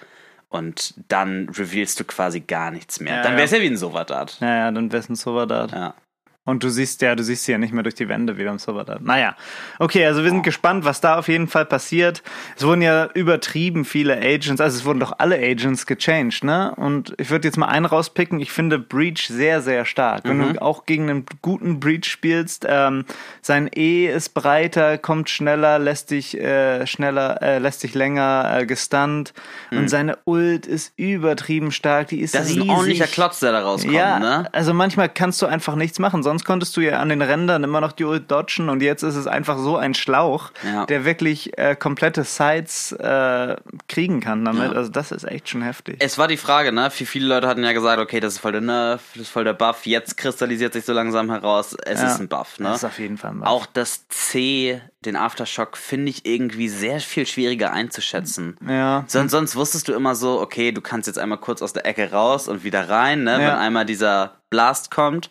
Und 0.49 0.95
dann 1.09 1.49
revealst 1.51 2.01
du 2.01 2.05
quasi 2.05 2.41
gar 2.41 2.71
nichts 2.71 3.01
mehr. 3.01 3.17
Ja, 3.17 3.23
dann 3.23 3.33
wäre 3.35 3.45
es 3.45 3.51
ja. 3.51 3.59
ja. 3.59 3.63
wie 3.65 3.69
ein 3.69 3.77
Sovadat. 3.77 4.39
Ja, 4.41 4.57
ja, 4.57 4.71
dann 4.71 4.93
wäre 4.93 5.03
es 5.03 5.09
ein 5.09 5.17
Sovadat. 5.17 5.73
Ja. 5.73 5.95
Und 6.45 6.65
du 6.65 6.71
siehst 6.71 7.03
ja, 7.03 7.15
du 7.15 7.23
siehst 7.23 7.45
sie 7.45 7.53
ja 7.53 7.59
nicht 7.59 7.73
mehr 7.73 7.85
durch 7.85 7.95
die 7.95 8.09
Wände 8.09 8.37
wie 8.37 8.45
beim 8.45 8.59
Server. 8.59 8.99
Naja, 9.01 9.37
okay, 9.79 10.05
also 10.07 10.25
wir 10.25 10.31
sind 10.31 10.43
gespannt, 10.43 10.85
was 10.85 11.01
da 11.01 11.17
auf 11.17 11.29
jeden 11.29 11.47
Fall 11.47 11.65
passiert. 11.65 12.25
Es 12.57 12.67
wurden 12.67 12.83
ja 12.83 13.09
übertrieben 13.15 13.85
viele 13.85 14.17
Agents, 14.17 14.61
also 14.61 14.77
es 14.77 14.85
wurden 14.85 14.99
doch 14.99 15.13
alle 15.19 15.37
Agents 15.37 15.87
gechanged, 15.87 16.43
ne? 16.43 16.75
Und 16.75 17.15
ich 17.19 17.31
würde 17.31 17.47
jetzt 17.47 17.59
mal 17.59 17.69
einen 17.69 17.87
rauspicken. 17.87 18.41
Ich 18.41 18.51
finde 18.51 18.81
Breach 18.81 19.29
sehr, 19.29 19.63
sehr 19.63 19.85
stark. 19.85 20.25
Wenn 20.25 20.39
mhm. 20.39 20.55
du 20.55 20.63
auch 20.63 20.85
gegen 20.85 21.09
einen 21.09 21.27
guten 21.43 21.79
Breach 21.79 22.07
spielst, 22.07 22.67
ähm, 22.69 23.05
sein 23.41 23.71
E 23.73 24.09
ist 24.09 24.35
breiter, 24.35 24.99
kommt 24.99 25.31
schneller, 25.31 25.79
lässt 25.79 26.11
dich 26.11 26.37
äh, 26.37 26.89
schneller, 26.89 27.41
äh, 27.41 27.59
lässt 27.61 27.85
dich 27.85 27.95
länger 27.95 28.59
äh, 28.59 28.67
gestunt 28.67 29.33
mhm. 29.71 29.79
und 29.79 29.89
seine 29.89 30.19
Ult 30.25 30.67
ist 30.67 30.93
übertrieben 30.97 31.71
stark. 31.71 32.09
Die 32.09 32.21
ist 32.21 32.35
das 32.35 32.47
riesig. 32.49 32.57
ist 32.57 32.63
ein 32.65 32.71
ordentlicher 32.71 33.07
Klotz, 33.07 33.39
der 33.39 33.53
da 33.53 33.61
rauskommt, 33.61 33.95
ja, 33.95 34.19
ne? 34.19 34.49
Also 34.51 34.75
manchmal 34.75 35.09
kannst 35.09 35.41
du 35.41 35.47
einfach 35.47 35.77
nichts 35.77 36.01
machen 36.01 36.25
sonst 36.33 36.47
konntest 36.47 36.75
du 36.79 36.81
ja 36.81 36.99
an 36.99 37.11
den 37.11 37.21
Rändern 37.21 37.63
immer 37.63 37.83
noch 37.83 37.93
die 37.93 38.05
Ult 38.05 38.31
dodgen 38.31 38.71
und 38.71 38.81
jetzt 38.81 39.03
ist 39.03 39.17
es 39.17 39.27
einfach 39.27 39.59
so 39.59 39.77
ein 39.77 39.93
Schlauch, 39.93 40.51
ja. 40.65 40.87
der 40.87 41.05
wirklich 41.05 41.59
äh, 41.59 41.77
komplette 41.77 42.25
Sides 42.25 42.93
äh, 42.93 43.57
kriegen 43.87 44.21
kann 44.21 44.43
damit. 44.43 44.73
Ja. 44.73 44.79
Also 44.79 44.91
das 44.91 45.13
ist 45.13 45.25
echt 45.25 45.51
schon 45.51 45.61
heftig. 45.61 45.97
Es 45.99 46.17
war 46.17 46.29
die 46.29 46.39
Frage, 46.39 46.73
ne? 46.73 46.91
Viele 46.91 47.27
Leute 47.27 47.49
hatten 47.49 47.63
ja 47.63 47.73
gesagt, 47.73 48.01
okay, 48.01 48.19
das 48.19 48.35
ist 48.35 48.39
voll 48.39 48.53
der 48.53 48.63
Nerf, 48.63 49.03
das 49.13 49.25
ist 49.25 49.29
voll 49.29 49.45
der 49.45 49.53
Buff. 49.53 49.85
Jetzt 49.85 50.17
kristallisiert 50.17 50.73
sich 50.73 50.87
so 50.87 50.95
langsam 50.95 51.31
heraus, 51.31 51.77
es 51.85 52.01
ja. 52.01 52.07
ist 52.07 52.19
ein 52.19 52.29
Buff, 52.29 52.59
ne? 52.59 52.69
Das 52.69 52.79
ist 52.79 52.85
auf 52.85 52.99
jeden 52.99 53.19
Fall 53.19 53.33
ein 53.33 53.41
Buff. 53.41 53.49
Auch 53.49 53.67
das 53.67 54.09
C, 54.09 54.81
den 55.05 55.17
Aftershock, 55.17 55.77
finde 55.77 56.09
ich 56.09 56.25
irgendwie 56.25 56.71
sehr 56.71 57.01
viel 57.01 57.27
schwieriger 57.27 57.75
einzuschätzen. 57.75 58.57
Ja. 58.67 59.05
Sonst, 59.07 59.33
sonst 59.33 59.55
wusstest 59.55 59.87
du 59.87 59.93
immer 59.93 60.15
so, 60.15 60.41
okay, 60.41 60.73
du 60.73 60.81
kannst 60.81 61.09
jetzt 61.09 61.19
einmal 61.19 61.39
kurz 61.39 61.61
aus 61.61 61.75
der 61.75 61.85
Ecke 61.85 62.11
raus 62.11 62.49
und 62.49 62.65
wieder 62.65 62.89
rein, 62.89 63.25
ne? 63.25 63.37
Wenn 63.39 63.51
einmal 63.51 63.85
dieser 63.85 64.37
Blast 64.49 64.91
kommt. 64.91 65.31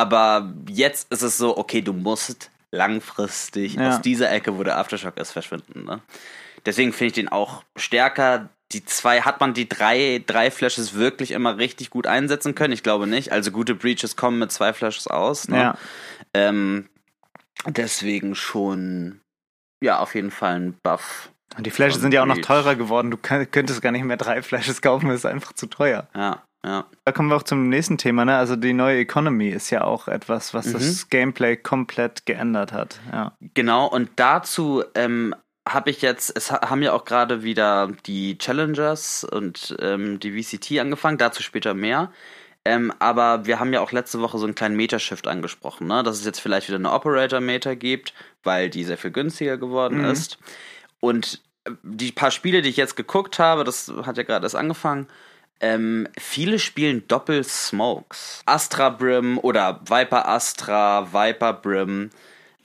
Aber 0.00 0.54
jetzt 0.66 1.12
ist 1.12 1.20
es 1.20 1.36
so, 1.36 1.58
okay, 1.58 1.82
du 1.82 1.92
musst 1.92 2.50
langfristig 2.72 3.74
ja. 3.74 3.90
aus 3.90 4.00
dieser 4.00 4.32
Ecke, 4.32 4.56
wo 4.56 4.62
der 4.62 4.78
Aftershock 4.78 5.18
ist, 5.18 5.32
verschwinden. 5.32 5.84
Ne? 5.84 6.00
Deswegen 6.64 6.94
finde 6.94 7.06
ich 7.08 7.12
den 7.12 7.28
auch 7.28 7.64
stärker. 7.76 8.48
Die 8.72 8.82
zwei, 8.82 9.20
hat 9.20 9.40
man 9.40 9.52
die 9.52 9.68
drei, 9.68 10.22
drei 10.26 10.50
Flashes 10.50 10.94
wirklich 10.94 11.32
immer 11.32 11.58
richtig 11.58 11.90
gut 11.90 12.06
einsetzen 12.06 12.54
können? 12.54 12.72
Ich 12.72 12.82
glaube 12.82 13.06
nicht. 13.06 13.30
Also 13.30 13.50
gute 13.50 13.74
Breaches 13.74 14.16
kommen 14.16 14.38
mit 14.38 14.50
zwei 14.52 14.72
Flashes 14.72 15.06
aus. 15.06 15.48
Ne? 15.48 15.58
Ja. 15.58 15.78
Ähm, 16.32 16.88
deswegen 17.66 18.34
schon, 18.34 19.20
ja, 19.84 19.98
auf 19.98 20.14
jeden 20.14 20.30
Fall 20.30 20.54
ein 20.54 20.78
Buff. 20.82 21.30
Und 21.58 21.66
die 21.66 21.70
Flashes 21.70 22.00
sind 22.00 22.14
ja 22.14 22.22
auch 22.22 22.26
noch 22.26 22.38
teurer 22.38 22.74
geworden. 22.74 23.10
Du 23.10 23.18
könntest 23.18 23.82
gar 23.82 23.92
nicht 23.92 24.04
mehr 24.04 24.16
drei 24.16 24.40
Flashes 24.40 24.80
kaufen, 24.80 25.08
das 25.08 25.16
ist 25.16 25.26
einfach 25.26 25.52
zu 25.52 25.66
teuer. 25.66 26.08
Ja. 26.14 26.42
Ja. 26.64 26.86
Da 27.04 27.12
kommen 27.12 27.30
wir 27.30 27.36
auch 27.36 27.42
zum 27.42 27.68
nächsten 27.68 27.96
Thema, 27.96 28.24
ne? 28.24 28.36
Also 28.36 28.54
die 28.54 28.74
neue 28.74 28.98
Economy 28.98 29.48
ist 29.48 29.70
ja 29.70 29.84
auch 29.84 30.08
etwas, 30.08 30.52
was 30.52 30.66
mhm. 30.66 30.72
das 30.74 31.08
Gameplay 31.08 31.56
komplett 31.56 32.26
geändert 32.26 32.72
hat. 32.72 33.00
Ja. 33.10 33.32
Genau, 33.54 33.86
und 33.86 34.10
dazu 34.16 34.84
ähm, 34.94 35.34
habe 35.66 35.90
ich 35.90 36.02
jetzt, 36.02 36.36
es 36.36 36.50
haben 36.50 36.82
ja 36.82 36.92
auch 36.92 37.04
gerade 37.04 37.42
wieder 37.42 37.90
die 38.06 38.36
Challengers 38.36 39.24
und 39.24 39.76
ähm, 39.80 40.20
die 40.20 40.42
VCT 40.42 40.78
angefangen, 40.80 41.18
dazu 41.18 41.42
später 41.42 41.74
mehr. 41.74 42.12
Ähm, 42.64 42.92
aber 42.98 43.46
wir 43.46 43.58
haben 43.58 43.72
ja 43.72 43.80
auch 43.80 43.92
letzte 43.92 44.20
Woche 44.20 44.36
so 44.36 44.44
einen 44.44 44.54
kleinen 44.54 44.76
Metashift 44.76 45.26
angesprochen, 45.26 45.86
ne? 45.86 46.02
dass 46.02 46.18
es 46.18 46.26
jetzt 46.26 46.40
vielleicht 46.40 46.68
wieder 46.68 46.76
eine 46.76 46.92
Operator-Meter 46.92 47.74
gibt, 47.74 48.12
weil 48.42 48.68
die 48.68 48.84
sehr 48.84 48.98
viel 48.98 49.10
günstiger 49.10 49.56
geworden 49.56 49.98
mhm. 49.98 50.10
ist. 50.10 50.38
Und 51.00 51.40
äh, 51.64 51.70
die 51.82 52.12
paar 52.12 52.30
Spiele, 52.30 52.60
die 52.60 52.68
ich 52.68 52.76
jetzt 52.76 52.96
geguckt 52.96 53.38
habe, 53.38 53.64
das 53.64 53.90
hat 54.04 54.18
ja 54.18 54.24
gerade 54.24 54.44
erst 54.44 54.56
angefangen, 54.56 55.08
ähm, 55.60 56.08
viele 56.18 56.58
spielen 56.58 57.06
Doppel-Smokes. 57.06 58.42
Astra 58.46 58.90
Brim 58.90 59.38
oder 59.38 59.80
Viper 59.84 60.28
Astra, 60.28 61.12
Viper 61.12 61.52
Brim. 61.52 62.10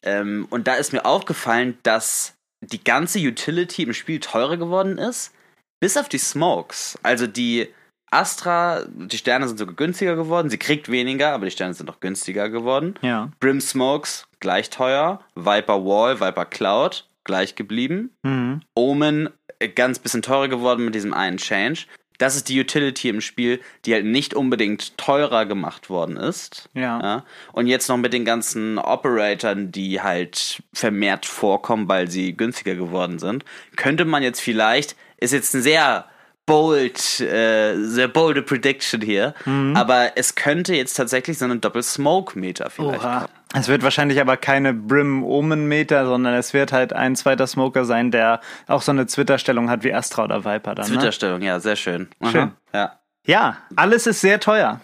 Ähm, 0.04 0.48
und 0.50 0.68
da 0.68 0.76
ist 0.76 0.94
mir 0.94 1.06
aufgefallen, 1.06 1.78
dass 1.84 2.34
die 2.62 2.84
ganze 2.84 3.20
Utility 3.20 3.84
im 3.84 3.94
Spiel 3.94 4.20
teurer 4.20 4.58
geworden 4.58 4.98
ist, 4.98 5.34
bis 5.80 5.98
auf 5.98 6.10
die 6.10 6.18
Smokes. 6.18 6.98
Also 7.04 7.28
die 7.28 7.68
Astra, 8.12 8.86
die 8.88 9.18
Sterne 9.18 9.48
sind 9.48 9.58
sogar 9.58 9.76
günstiger 9.76 10.16
geworden. 10.16 10.50
Sie 10.50 10.58
kriegt 10.58 10.90
weniger, 10.90 11.34
aber 11.34 11.46
die 11.46 11.52
Sterne 11.52 11.74
sind 11.74 11.90
auch 11.90 12.00
günstiger 12.00 12.50
geworden. 12.50 12.96
Ja. 13.02 13.30
Brim 13.40 13.60
Smokes 13.60 14.28
gleich 14.40 14.70
teuer. 14.70 15.20
Viper 15.36 15.86
Wall, 15.86 16.22
Viper 16.22 16.46
Cloud 16.46 17.08
gleich 17.26 17.56
geblieben. 17.56 18.12
Mhm. 18.24 18.62
Omen 18.74 19.30
äh, 19.60 19.68
ganz 19.68 20.00
bisschen 20.00 20.22
teurer 20.22 20.48
geworden 20.48 20.86
mit 20.86 20.96
diesem 20.96 21.14
einen 21.14 21.38
Change. 21.38 21.88
Das 22.18 22.36
ist 22.36 22.50
die 22.50 22.60
Utility 22.60 23.10
im 23.10 23.22
Spiel, 23.22 23.62
die 23.86 23.94
halt 23.94 24.06
nicht 24.06 24.34
unbedingt 24.34 24.98
teurer 24.98 25.46
gemacht 25.46 25.90
worden 25.90 26.18
ist. 26.18 26.70
Ja. 26.74 27.24
Und 27.52 27.68
jetzt 27.68 27.90
noch 27.90 27.98
mit 27.98 28.14
den 28.14 28.26
ganzen 28.26 28.78
Operatoren, 28.78 29.72
die 29.72 30.02
halt 30.02 30.64
vermehrt 30.74 31.26
vorkommen, 31.26 31.88
weil 31.88 32.10
sie 32.10 32.36
günstiger 32.36 32.76
geworden 32.76 33.20
sind, 33.20 33.46
könnte 33.76 34.06
man 34.06 34.24
jetzt 34.24 34.42
vielleicht, 34.42 34.96
ist 35.18 35.34
jetzt 35.34 35.54
ein 35.54 35.62
sehr 35.62 36.06
bold, 36.46 37.20
äh, 37.22 37.76
sehr 37.84 38.08
bolde 38.08 38.42
Prediction 38.44 39.02
hier, 39.02 39.34
Mhm. 39.46 39.76
aber 39.76 40.12
es 40.16 40.36
könnte 40.36 40.76
jetzt 40.76 40.94
tatsächlich 40.94 41.38
so 41.38 41.46
einen 41.46 41.60
Doppel-Smoke-Meter 41.62 42.70
vielleicht 42.70 43.00
Oha. 43.04 43.20
kommen. 43.22 43.30
Es 43.54 43.68
wird 43.68 43.84
wahrscheinlich 43.84 44.20
aber 44.20 44.38
keine 44.38 44.74
Brim-Omen-Meter, 44.74 46.06
sondern 46.06 46.34
es 46.36 46.54
wird 46.54 46.72
halt 46.72 46.94
ein 46.94 47.16
zweiter 47.16 47.48
Smoker 47.48 47.86
sein, 47.86 48.12
der 48.12 48.42
auch 48.68 48.82
so 48.82 48.92
eine 48.92 49.06
Twitter-Stellung 49.06 49.70
hat 49.70 49.84
wie 49.84 49.94
Astra 49.94 50.24
oder 50.26 50.44
Viper 50.46 50.76
dann. 50.76 50.88
Ne? 50.90 50.98
Twitter-Stellung, 50.98 51.42
ja, 51.42 51.60
sehr 51.60 51.76
schön. 51.76 52.10
Aha. 52.20 52.32
Schön. 52.32 52.52
Ja. 52.74 53.00
Ja, 53.26 53.58
alles 53.76 54.06
ist 54.06 54.22
sehr 54.22 54.40
teuer. 54.40 54.82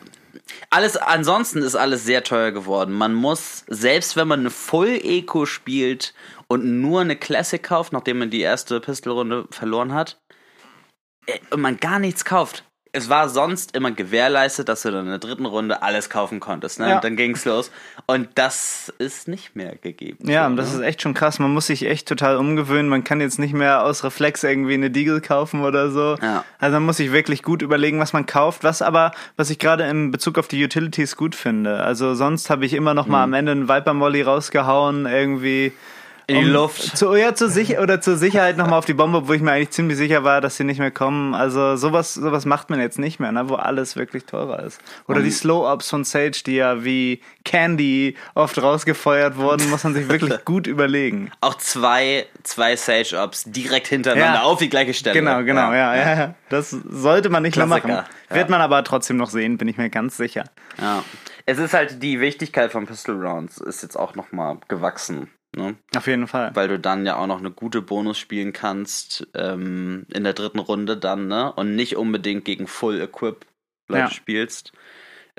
Alles, 0.72 0.98
ansonsten 0.98 1.62
ist 1.62 1.75
alles 1.75 2.06
sehr 2.06 2.24
teuer 2.24 2.51
geworden. 2.51 2.94
Man 2.94 3.13
muss, 3.13 3.65
selbst 3.68 4.15
wenn 4.15 4.27
man 4.27 4.39
eine 4.39 4.50
Full 4.50 5.00
Eco 5.03 5.46
spielt 5.46 6.13
und 6.48 6.65
nur 6.82 7.01
eine 7.01 7.15
Classic 7.15 7.62
kauft, 7.62 7.94
nachdem 7.94 8.20
man 8.20 8.30
die 8.32 8.41
erste 8.41 8.80
Pistolrunde 8.80 9.46
verloren 9.51 9.94
hat, 9.94 10.20
und 11.50 11.62
man 11.62 11.78
gar 11.78 12.00
nichts 12.00 12.25
kauft. 12.25 12.63
Es 12.94 13.08
war 13.08 13.30
sonst 13.30 13.74
immer 13.74 13.92
gewährleistet, 13.92 14.68
dass 14.68 14.82
du 14.82 14.92
dann 14.92 15.06
in 15.06 15.12
der 15.12 15.18
dritten 15.18 15.46
Runde 15.46 15.82
alles 15.82 16.10
kaufen 16.10 16.42
konntest. 16.42 16.78
Ne? 16.78 16.90
Ja. 16.90 16.96
Und 16.96 17.06
dann 17.06 17.16
ging's 17.16 17.46
los. 17.46 17.72
Und 18.06 18.28
das 18.36 18.92
ist 18.98 19.30
nicht 19.30 19.56
mehr 19.56 19.78
gegeben. 19.78 20.30
Ja, 20.30 20.46
und 20.46 20.58
das 20.58 20.72
ne? 20.74 20.80
ist 20.80 20.82
echt 20.82 21.01
schon 21.01 21.13
krass. 21.13 21.40
Man 21.40 21.54
muss 21.54 21.68
sich 21.68 21.86
echt 21.86 22.06
total 22.06 22.36
umgewöhnen. 22.36 22.90
Man 22.90 23.06
kann 23.06 23.22
jetzt 23.22 23.40
nicht 23.40 23.54
mehr 23.54 23.86
aus 23.86 24.04
Reflex 24.04 24.44
irgendwie 24.44 24.74
eine 24.74 24.92
Deagle 24.92 25.22
kaufen 25.22 25.63
oder 25.63 25.90
so. 25.90 26.18
Ja. 26.22 26.44
Also 26.60 26.74
man 26.75 26.84
muss 26.88 26.98
sich 26.98 27.13
wirklich 27.13 27.44
gut 27.44 27.62
überlegen, 27.62 27.98
was 28.01 28.12
man 28.12 28.25
kauft. 28.25 28.66
Was 28.66 28.82
aber, 28.82 29.13
was 29.38 29.50
ich 29.50 29.58
gerade 29.58 29.86
in 29.86 30.12
Bezug 30.12 30.38
auf 30.38 30.50
die 30.50 30.62
Utilities 30.62 31.16
gut 31.16 31.34
finde. 31.34 31.80
Also 31.80 32.13
sonst 32.13 32.50
habe 32.50 32.66
ich 32.66 32.74
immer 32.74 32.94
noch 32.94 33.06
Mhm. 33.06 33.12
mal 33.13 33.24
am 33.24 33.34
Ende 33.34 33.54
einen 33.54 33.70
Viper 33.70 33.94
Molly 33.94 34.22
rausgehauen, 34.22 35.06
irgendwie. 35.06 35.72
In 36.28 36.38
die 36.38 36.46
um 36.46 36.51
Luft. 36.51 36.98
Zu, 36.98 37.13
ja, 37.16 37.34
zur 37.36 37.50
Sicher 37.50 37.82
oder 37.82 38.00
zur 38.01 38.16
Sicherheit 38.18 38.58
nochmal 38.58 38.80
auf 38.80 38.86
die 38.86 38.94
Bombe, 38.94 39.28
wo 39.28 39.34
ich 39.34 39.42
mir 39.42 39.51
eigentlich 39.51 39.72
ziemlich 39.72 39.98
sicher 39.98 40.24
war, 40.24 40.40
dass 40.42 40.58
sie 40.58 40.63
nicht 40.63 40.80
mehr 40.80 40.92
kommen. 40.92 41.34
Also 41.34 41.75
sowas, 41.75 42.13
sowas 42.13 42.46
macht 42.46 42.70
man 42.70 42.80
jetzt 42.80 43.00
nicht 43.00 43.20
mehr, 43.20 43.32
ne? 43.32 43.50
wo 43.50 43.56
alles 43.56 43.96
wirklich 43.96 44.25
teurer 44.25 44.63
ist. 44.63 44.80
Oder 45.08 45.20
Um 45.20 45.24
die 45.25 45.32
Slow-Ups 45.32 45.90
von 45.90 46.04
Sage, 46.04 46.42
die 46.46 46.56
ja 46.56 46.84
wie 46.84 47.22
Candy 47.44 48.16
oft 48.36 48.62
rausgefeuert 48.62 49.38
wurden, 49.38 49.70
muss 49.70 49.84
man 49.84 49.94
sich 49.94 50.08
wirklich 50.10 50.34
gut 50.46 50.68
überlegen. 50.68 51.32
Auch 51.42 51.56
zwei, 51.56 52.25
zwei 52.44 52.75
Sage-Ups 52.75 53.46
direkt 53.48 53.88
hintereinander 53.88 54.40
Ja. 54.40 54.44
auf 54.44 54.60
die 54.60 54.70
gleiche 54.70 54.94
Stelle. 54.94 55.20
Genau, 55.20 55.44
genau, 55.44 55.74
ja, 55.74 55.96
ja. 55.96 56.13
ja. 56.18 56.36
Das 56.50 56.70
sollte 56.70 57.30
man 57.30 57.44
nicht 57.44 57.58
mehr 57.58 57.66
Klassiker, 57.66 57.88
machen. 57.88 58.06
ja. 58.30 58.36
Wird 58.36 58.50
man 58.50 58.62
aber 58.62 58.84
trotzdem 58.84 59.18
noch 59.18 59.30
sehen, 59.30 59.58
bin 59.58 59.68
ich 59.68 59.78
mir 59.78 59.90
ganz 59.90 60.18
sicher. 60.18 60.46
Ja. 60.80 61.04
Es 61.46 61.58
ist 61.58 61.74
halt 61.74 62.01
die 62.04 62.20
Wichtigkeit 62.22 62.72
von 62.72 62.86
Pistol 62.86 63.16
Rounds 63.25 63.58
ist 63.58 63.82
jetzt 63.82 63.98
auch 63.98 64.16
nochmal 64.16 64.58
gewachsen. 64.68 65.30
Ne? 65.55 65.75
Auf 65.96 66.08
jeden 66.08 66.27
Fall. 66.27 66.55
Weil 66.55 66.70
du 66.70 66.79
dann 66.79 67.05
ja 67.05 67.17
auch 67.17 67.27
noch 67.27 67.39
eine 67.39 67.51
gute 67.51 67.81
Bonus 67.81 68.17
spielen 68.17 68.53
kannst 68.53 69.27
ähm, 69.34 70.05
in 70.13 70.24
der 70.24 70.34
dritten 70.34 70.60
Runde 70.60 70.96
dann, 70.96 71.27
ne? 71.27 71.51
Und 71.51 71.75
nicht 71.75 71.98
unbedingt 71.98 72.46
gegen 72.46 72.67
Full 72.67 73.01
Equip 73.01 73.46
Leute 73.89 74.03
Ja. 74.03 74.10
spielst. 74.10 74.72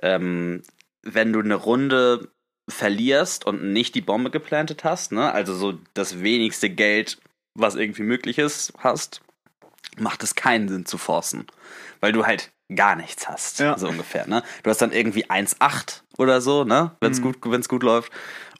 Ähm, 0.03 0.63
wenn 1.03 1.33
du 1.33 1.41
eine 1.41 1.55
Runde 1.55 2.29
verlierst 2.69 3.47
und 3.47 3.73
nicht 3.73 3.95
die 3.95 4.03
Bombe 4.03 4.31
geplantet 4.31 4.85
hast, 4.85 5.13
ne? 5.13 5.33
Also 5.33 5.55
so 5.55 5.79
das 5.95 6.23
wenigste 6.23 6.69
Geld, 6.69 7.19
was 7.55 7.75
irgendwie 7.75 8.03
möglich 8.03 8.39
ist, 8.39 8.73
hast, 8.79 9.23
macht 9.99 10.23
es 10.23 10.35
keinen 10.35 10.69
Sinn 10.69 10.85
zu 10.87 10.99
forcen. 10.99 11.47
Weil 12.01 12.13
du 12.13 12.27
halt 12.27 12.51
gar 12.75 12.97
nichts 12.97 13.29
hast, 13.29 13.61
Ja. 13.61 13.77
so 13.79 13.89
ungefähr, 13.89 14.27
ne? 14.27 14.43
Du 14.63 14.71
hast 14.71 14.81
dann 14.83 14.93
irgendwie 14.93 15.27
1,8 15.31 16.03
oder 16.19 16.41
so, 16.41 16.65
ne? 16.65 16.97
Wenn 17.01 17.13
es 17.13 17.21
Mhm. 17.21 17.25
gut, 17.25 17.37
wenn's 17.51 17.69
gut 17.69 17.83
läuft. 17.83 18.13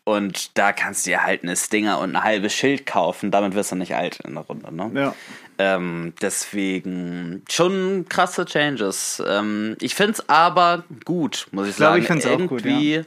Und 0.05 0.59
da 0.59 0.73
kannst 0.73 1.07
du 1.07 1.11
dir 1.11 1.23
halt 1.23 1.45
eine 1.45 1.55
Stinger 1.57 2.01
und 2.01 2.17
ein 2.17 2.25
halbes 2.25 2.53
Schild 2.53 2.87
kaufen. 2.87 3.31
Damit 3.31 3.55
wirst 3.55 3.71
du 3.71 3.77
nicht 3.77 3.95
alt 3.95 4.19
in 4.21 4.35
der 4.35 4.43
Runde, 4.43 4.75
ne? 4.75 4.91
Ja. 4.95 5.15
Ähm, 5.59 6.13
deswegen 6.21 7.43
schon 7.49 8.07
krasse 8.09 8.45
Changes. 8.45 9.23
Ähm, 9.25 9.77
ich 9.81 9.95
find's 9.95 10.29
aber 10.29 10.83
gut, 11.05 11.47
muss 11.53 11.67
ich, 11.67 11.71
Ich 11.73 11.77
glaube, 11.77 11.93
sagen. 11.93 12.03
ich 12.03 12.07
find's 12.09 12.27
auch 12.27 12.49
gut, 12.49 12.65
Irgendwie, 12.65 13.05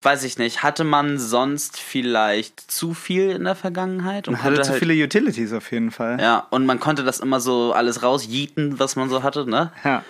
weiß 0.00 0.24
ich 0.24 0.38
nicht, 0.38 0.62
hatte 0.62 0.84
man 0.84 1.18
sonst 1.18 1.78
vielleicht 1.78 2.58
zu 2.70 2.94
viel 2.94 3.30
in 3.30 3.44
der 3.44 3.54
Vergangenheit? 3.54 4.26
Und 4.26 4.34
Man 4.34 4.42
hatte 4.42 4.62
zu 4.62 4.70
halt, 4.70 4.78
viele 4.78 4.94
Utilities 5.04 5.52
auf 5.52 5.70
jeden 5.70 5.90
Fall. 5.90 6.18
Ja, 6.18 6.46
und 6.50 6.64
man 6.64 6.80
konnte 6.80 7.04
das 7.04 7.20
immer 7.20 7.40
so 7.40 7.74
alles 7.74 8.02
rausjieten, 8.02 8.78
was 8.78 8.96
man 8.96 9.10
so 9.10 9.22
hatte, 9.22 9.48
ne? 9.48 9.70
Ja. 9.84 10.02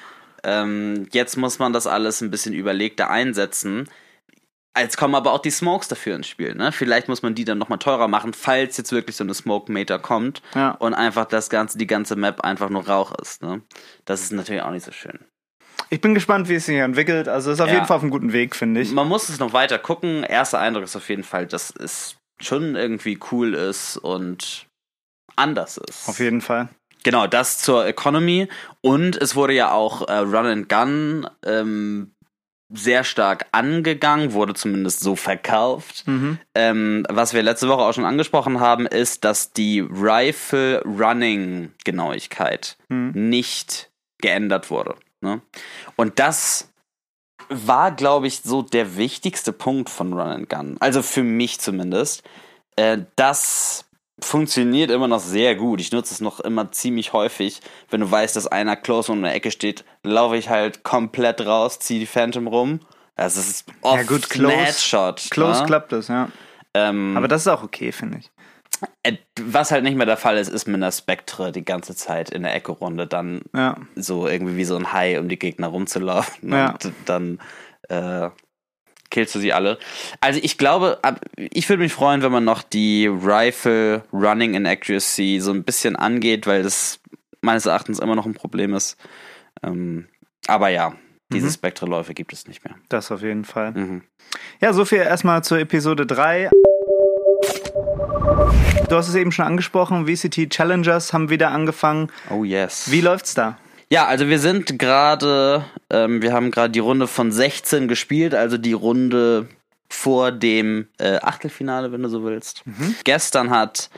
Ähm, 0.45 1.09
jetzt 1.13 1.37
muss 1.37 1.59
man 1.59 1.73
das 1.73 1.87
alles 1.89 2.21
ein 2.21 2.31
bisschen 2.31 2.55
überlegter 2.55 3.11
einsetzen. 3.11 3.89
Jetzt 4.79 4.97
kommen 4.97 5.15
aber 5.15 5.33
auch 5.33 5.41
die 5.41 5.51
Smokes 5.51 5.89
dafür 5.89 6.17
ins 6.17 6.29
Spiel. 6.29 6.55
Ne? 6.55 6.73
Vielleicht 6.73 7.07
muss 7.09 7.23
man 7.23 7.35
die 7.35 7.45
dann 7.45 7.59
nochmal 7.59 7.79
teurer 7.79 8.09
machen, 8.09 8.33
falls 8.33 8.77
jetzt 8.79 8.91
wirklich 8.93 9.17
so 9.17 9.25
eine 9.25 9.35
Smoke-Meter 9.35 9.99
kommt 9.99 10.41
Ja. 10.55 10.71
und 10.71 10.95
einfach 10.95 11.27
das 11.27 11.51
ganze, 11.51 11.77
die 11.77 11.87
ganze 11.87 12.17
Map 12.17 12.41
einfach 12.41 12.71
nur 12.71 12.87
Rauch 12.89 13.13
ist. 13.21 13.43
Ne? 13.43 13.61
Das 14.07 14.23
ist 14.23 14.33
natürlich 14.33 14.63
auch 14.63 14.71
nicht 14.71 14.85
so 14.87 14.93
schön. 14.93 15.19
Ich 15.91 16.01
bin 16.01 16.15
gespannt, 16.15 16.49
wie 16.49 16.55
es 16.55 16.65
sich 16.67 16.77
entwickelt. 16.79 17.29
Also 17.29 17.51
ist 17.51 17.61
auf 17.61 17.69
Ja. 17.69 17.75
jeden 17.75 17.87
Fall 17.87 17.99
auf 17.99 18.03
einem 18.03 18.11
guten 18.11 18.33
Weg, 18.33 18.57
finde 18.57 18.81
ich. 18.81 18.91
Man 18.93 19.09
muss 19.09 19.29
es 19.29 19.39
noch 19.39 19.53
weiter 19.53 19.79
gucken. 19.79 20.23
Erster 20.25 20.59
Eindruck 20.59 20.85
ist 20.85 20.97
auf 20.97 21.09
jeden 21.11 21.25
Fall, 21.25 21.47
dass 21.47 21.71
es 21.79 22.17
schon 22.41 22.75
irgendwie 22.75 23.19
cool 23.31 23.53
ist 23.53 23.99
und 23.99 24.67
anders 25.37 25.77
ist. 25.77 26.09
Auf 26.09 26.19
jeden 26.19 26.41
Fall. 26.41 26.71
Genau, 27.05 27.27
das 27.27 27.59
zur 27.59 27.85
Economy. 27.85 28.49
Und 28.81 29.17
es 29.21 29.37
wurde 29.37 29.53
ja 29.53 29.71
auch 29.73 30.09
äh, 30.09 30.15
Run 30.19 30.47
and 30.47 30.69
Gun 30.69 31.29
ähm, 31.45 32.15
sehr 32.73 33.05
stark 33.05 33.47
angegangen, 33.53 34.33
wurde 34.33 34.55
zumindest 34.55 35.01
so 35.01 35.17
verkauft. 35.17 36.07
Mhm. 36.07 36.39
Ähm, 36.55 37.07
was 37.09 37.35
wir 37.35 37.43
letzte 37.43 37.69
Woche 37.69 37.83
auch 37.83 37.93
schon 37.93 38.05
angesprochen 38.05 38.61
haben, 38.61 38.87
ist, 38.87 39.25
dass 39.25 39.53
die 39.53 39.81
Rifle 39.81 40.83
Running 40.85 41.73
Genauigkeit 41.85 42.77
Mhm. 42.89 43.29
nicht 43.29 43.91
geändert 44.19 44.71
wurde. 44.71 44.95
Ne? 45.21 45.41
Und 45.97 46.19
das 46.19 46.69
war, 47.49 47.91
glaube 47.93 48.27
ich, 48.27 48.41
so 48.41 48.63
der 48.63 48.97
wichtigste 48.97 49.53
Punkt 49.53 49.91
von 49.91 50.13
Run 50.13 50.29
and 50.29 50.49
Gun. 50.49 50.77
Also 50.81 51.03
für 51.03 51.23
mich 51.23 51.61
zumindest. 51.61 52.23
Äh, 52.77 52.99
das 53.17 53.85
funktioniert 54.25 54.91
immer 54.91 55.09
noch 55.09 55.21
sehr 55.21 55.55
gut. 55.55 55.81
Ich 55.81 55.93
nutze 55.93 56.15
es 56.15 56.21
noch 56.21 56.41
immer 56.41 56.71
ziemlich 56.73 57.13
häufig. 57.13 57.61
Wenn 57.91 58.01
du 58.01 58.11
weißt, 58.11 58.37
dass 58.37 58.47
einer 58.47 58.77
close 58.77 59.11
um 59.13 59.19
eine 59.19 59.33
Ecke 59.33 59.51
steht, 59.51 59.85
laufe 60.03 60.37
ich 60.37 60.49
halt 60.49 60.83
komplett 60.83 61.45
raus, 61.47 61.79
ziehe 61.79 62.01
die 62.01 62.07
Phantom 62.07 62.47
rum. 62.47 62.81
Also 63.17 63.41
es 63.41 63.49
ist 63.51 63.65
oft 63.83 63.97
Ja, 63.99 64.03
gut, 64.05 64.25
ein 64.25 64.29
close- 64.29 64.57
Headshot. 64.57 65.27
Close 65.31 65.61
ne? 65.61 65.67
klappt 65.67 65.93
es, 65.93 66.09
ja. 66.09 66.29
Ähm, 66.75 67.17
Aber 67.17 67.29
das 67.29 67.43
ist 67.43 67.49
auch 67.49 67.63
okay, 67.63 67.93
finde 67.93 68.19
ich. 68.19 68.31
äh, 69.03 69.17
was 69.41 69.71
halt 69.71 69.85
nicht 69.85 69.97
mehr 69.97 70.07
der 70.07 70.17
Fall 70.17 70.39
ist, 70.39 70.49
ist 70.49 70.67
mit 70.67 70.77
einer 70.77 70.91
Spectre 70.91 71.53
die 71.53 71.65
ganze 71.65 71.95
Zeit 71.95 72.31
in 72.31 72.43
der 72.43 72.55
Ecke-Runde 72.55 73.07
dann 73.07 73.43
Ja. 73.55 73.77
so 73.95 74.27
irgendwie 74.27 74.57
wie 74.57 74.65
so 74.65 74.77
ein 74.77 74.93
Hai 74.93 75.19
um 75.21 75.29
die 75.29 75.39
Gegner 75.39 75.69
rumzulaufen. 75.69 76.51
Ja. 76.53 76.71
Und 76.83 76.93
dann 77.05 77.39
äh, 77.89 78.31
killst 79.13 79.35
du 79.37 79.39
sie 79.39 79.53
alle. 79.53 79.79
Also 80.21 80.41
ich 80.43 80.59
glaube, 80.59 80.99
ich 81.37 81.69
würde 81.69 81.83
mich 81.85 81.93
freuen, 81.93 82.23
wenn 82.23 82.33
man 82.33 82.45
noch 82.45 82.63
die 82.63 83.07
Rifle 83.07 84.03
Running 84.13 84.55
in 84.55 84.67
Accuracy 84.67 85.39
so 85.41 85.53
ein 85.53 85.63
bisschen 85.63 85.95
angeht, 85.95 86.47
weil 86.49 86.65
das 86.65 86.99
meines 87.43 87.67
Erachtens 87.67 88.01
immer 88.01 88.17
noch 88.17 88.27
ein 88.27 88.35
Problem 88.35 88.75
ist. 88.75 88.97
Ähm, 89.63 90.09
aber 90.49 90.71
ja, 90.71 90.95
diese 91.33 91.47
Mhm. 91.47 91.51
Spectre-Läufe 91.53 92.15
gibt 92.15 92.33
es 92.33 92.49
nicht 92.49 92.65
mehr. 92.65 92.75
Das 92.89 93.13
auf 93.13 93.23
jeden 93.23 93.45
Fall. 93.45 93.73
Mhm. 93.73 94.03
Ja, 94.61 94.73
so 94.73 94.85
viel 94.85 94.99
erstmal 94.99 95.45
zur 95.45 95.59
Episode 95.59 96.07
3. 96.07 96.51
Du 98.89 98.97
hast 98.97 99.09
es 99.09 99.15
eben 99.15 99.33
schon 99.33 99.45
angesprochen, 99.45 100.07
VCT 100.07 100.51
Challengers 100.51 101.13
haben 101.13 101.31
wieder 101.31 101.51
angefangen. 101.51 102.11
Oh 102.31 102.45
yes. 102.45 102.91
Wie 102.91 103.01
läuft's 103.01 103.35
da? 103.35 103.59
Ja, 103.93 104.07
also 104.07 104.31
wir 104.31 104.39
sind 104.39 104.79
gerade, 104.79 105.67
ähm, 105.91 106.23
wir 106.23 106.33
haben 106.33 106.51
gerade 106.51 106.71
die 106.73 106.79
Runde 106.79 107.07
von 107.07 107.31
16 107.31 107.89
gespielt, 107.89 108.35
also 108.35 108.57
die 108.57 108.73
Runde 108.73 109.49
vor 109.91 110.33
dem 110.33 110.89
äh, 110.99 111.17
Achtelfinale, 111.17 111.93
wenn 111.93 112.03
du 112.03 112.09
so 112.09 112.25
willst. 112.25 112.63
Gestern 113.05 113.51
hat, 113.51 113.91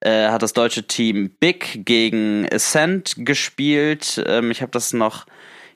äh, 0.00 0.28
hat 0.28 0.40
das 0.40 0.54
deutsche 0.54 0.86
Team 0.86 1.32
Big 1.38 1.84
gegen 1.84 2.48
Ascent 2.50 3.12
gespielt. 3.18 4.24
Ähm, 4.26 4.50
ich 4.50 4.62
habe 4.62 4.72
das 4.72 4.94
noch 4.94 5.26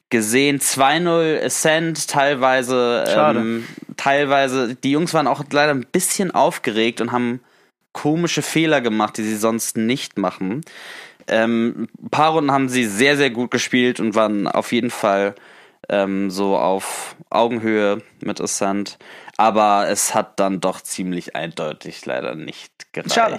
gesehen. 0.09 0.59
2-0 0.59 1.45
Ascent, 1.45 2.09
teilweise, 2.09 3.05
ähm, 3.07 3.67
teilweise, 3.99 4.75
die 4.75 4.93
Jungs 4.93 5.13
waren 5.13 5.27
auch 5.27 5.45
leider 5.51 5.75
ein 5.75 5.85
bisschen 5.93 6.31
aufgeregt 6.31 7.03
und 7.03 7.13
haben 7.13 7.41
komische 7.93 8.41
Fehler 8.41 8.81
gemacht, 8.81 9.19
die 9.19 9.23
sie 9.23 9.37
sonst 9.37 9.77
nicht 9.77 10.17
machen. 10.17 10.63
Ähm, 11.29 11.89
ein 12.03 12.11
paar 12.11 12.33
Runden 12.33 12.53
haben 12.53 12.69
sie 12.69 12.85
sehr, 12.85 13.17
sehr 13.17 13.31
gut 13.31 13.51
gespielt 13.51 14.01
und 14.01 14.15
waren 14.15 14.47
auf 14.47 14.73
jeden 14.73 14.91
Fall 14.91 15.35
ähm, 15.89 16.31
so 16.31 16.57
auf 16.57 17.17
Augenhöhe 17.31 18.03
mit 18.21 18.41
Ascent. 18.41 18.99
Aber 19.37 19.89
es 19.89 20.15
hat 20.15 20.41
dann 20.41 20.61
doch 20.61 20.81
ziemlich 20.81 21.37
eindeutig 21.37 22.05
leider 22.07 22.35
nicht 22.35 22.93
gereicht. 22.93 23.13
Schade. 23.15 23.39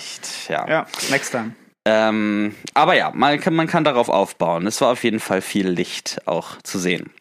Ja. 0.49 0.67
Ja, 0.67 0.87
next 1.09 1.31
time. 1.31 1.55
Ähm, 1.85 2.53
aber 2.73 2.95
ja, 2.95 3.11
man 3.13 3.39
kann, 3.39 3.55
man 3.55 3.67
kann 3.67 3.85
darauf 3.85 4.09
aufbauen. 4.09 4.67
Es 4.67 4.81
war 4.81 4.91
auf 4.91 5.03
jeden 5.03 5.21
Fall 5.21 5.41
viel 5.41 5.69
Licht 5.69 6.19
auch 6.25 6.61
zu 6.61 6.79
sehen. 6.79 7.11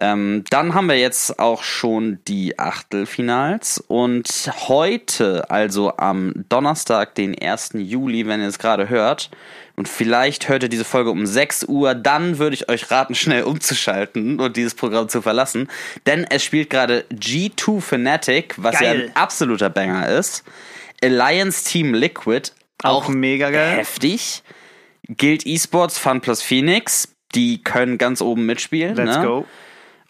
Ähm, 0.00 0.44
dann 0.50 0.74
haben 0.74 0.88
wir 0.88 0.98
jetzt 0.98 1.38
auch 1.38 1.62
schon 1.62 2.18
die 2.26 2.58
Achtelfinals 2.58 3.78
und 3.78 4.28
heute, 4.68 5.50
also 5.50 5.96
am 5.96 6.44
Donnerstag, 6.48 7.14
den 7.14 7.40
1. 7.40 7.70
Juli, 7.74 8.26
wenn 8.26 8.40
ihr 8.40 8.48
es 8.48 8.58
gerade 8.58 8.88
hört, 8.88 9.30
und 9.76 9.88
vielleicht 9.88 10.48
hört 10.48 10.62
ihr 10.62 10.68
diese 10.68 10.84
Folge 10.84 11.10
um 11.10 11.26
6 11.26 11.64
Uhr, 11.64 11.94
dann 11.94 12.38
würde 12.38 12.54
ich 12.54 12.68
euch 12.68 12.90
raten, 12.90 13.14
schnell 13.14 13.44
umzuschalten 13.44 14.40
und 14.40 14.56
dieses 14.56 14.74
Programm 14.74 15.08
zu 15.08 15.22
verlassen, 15.22 15.68
denn 16.06 16.24
es 16.28 16.42
spielt 16.42 16.70
gerade 16.70 17.04
G2 17.12 17.80
Fnatic, 17.80 18.54
was 18.56 18.80
ja 18.80 18.92
Geil. 18.92 19.10
ein 19.10 19.16
absoluter 19.16 19.70
Banger 19.70 20.08
ist, 20.08 20.44
Alliance 21.02 21.64
Team 21.64 21.94
Liquid, 21.94 22.50
Auch 22.82 23.08
mega 23.08 23.50
geil. 23.50 23.76
heftig, 23.76 24.42
Guild 25.08 25.46
Esports, 25.46 25.98
Fun 25.98 26.20
Plus 26.20 26.42
Phoenix, 26.42 27.14
die 27.34 27.62
können 27.62 27.98
ganz 27.98 28.20
oben 28.20 28.46
mitspielen. 28.46 28.94
Let's 28.96 29.18
ne? 29.18 29.24
go. 29.24 29.46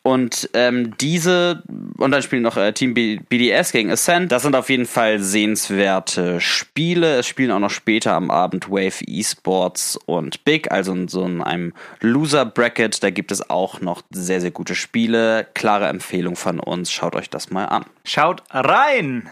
Und 0.06 0.50
ähm, 0.52 0.94
diese, 0.98 1.62
und 1.96 2.10
dann 2.10 2.20
spielen 2.20 2.42
noch 2.42 2.58
äh, 2.58 2.74
Team 2.74 2.92
B 2.92 3.20
BDS 3.26 3.72
gegen 3.72 3.90
Ascent. 3.90 4.30
Das 4.30 4.42
sind 4.42 4.54
auf 4.54 4.68
jeden 4.68 4.84
Fall 4.84 5.18
sehenswerte 5.18 6.42
Spiele. 6.42 7.20
Es 7.20 7.26
spielen 7.26 7.50
auch 7.50 7.58
noch 7.58 7.70
später 7.70 8.12
am 8.12 8.30
Abend 8.30 8.68
Wave 8.68 9.02
Esports 9.08 9.98
und 10.04 10.44
Big, 10.44 10.70
also 10.70 10.92
in 10.92 11.08
so 11.08 11.24
in 11.24 11.40
einem 11.40 11.72
Loser-Bracket. 12.00 13.02
Da 13.02 13.08
gibt 13.08 13.32
es 13.32 13.48
auch 13.48 13.80
noch 13.80 14.02
sehr, 14.10 14.42
sehr 14.42 14.50
gute 14.50 14.74
Spiele. 14.74 15.46
Klare 15.54 15.86
Empfehlung 15.86 16.36
von 16.36 16.60
uns. 16.60 16.92
Schaut 16.92 17.16
euch 17.16 17.30
das 17.30 17.50
mal 17.50 17.64
an. 17.64 17.86
Schaut 18.04 18.42
rein! 18.50 19.30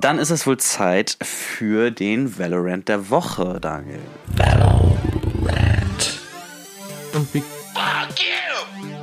Dann 0.00 0.18
ist 0.18 0.30
es 0.30 0.46
wohl 0.46 0.56
Zeit 0.56 1.18
für 1.22 1.90
den 1.90 2.38
Valorant 2.38 2.88
der 2.88 3.10
Woche, 3.10 3.58
Daniel. 3.60 4.00
Und 7.12 7.34
wie 7.34 7.42
Fuck 7.42 7.52
you! 7.52 7.63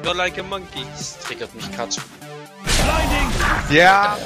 You're 0.04 0.16
like 0.16 0.40
a 0.40 0.44
monkey. 0.44 0.86
Das 0.92 1.20
triggert 1.20 1.54
mich 1.54 1.72
gerade 1.72 1.92
so. 1.92 2.02
Ja. 3.70 4.18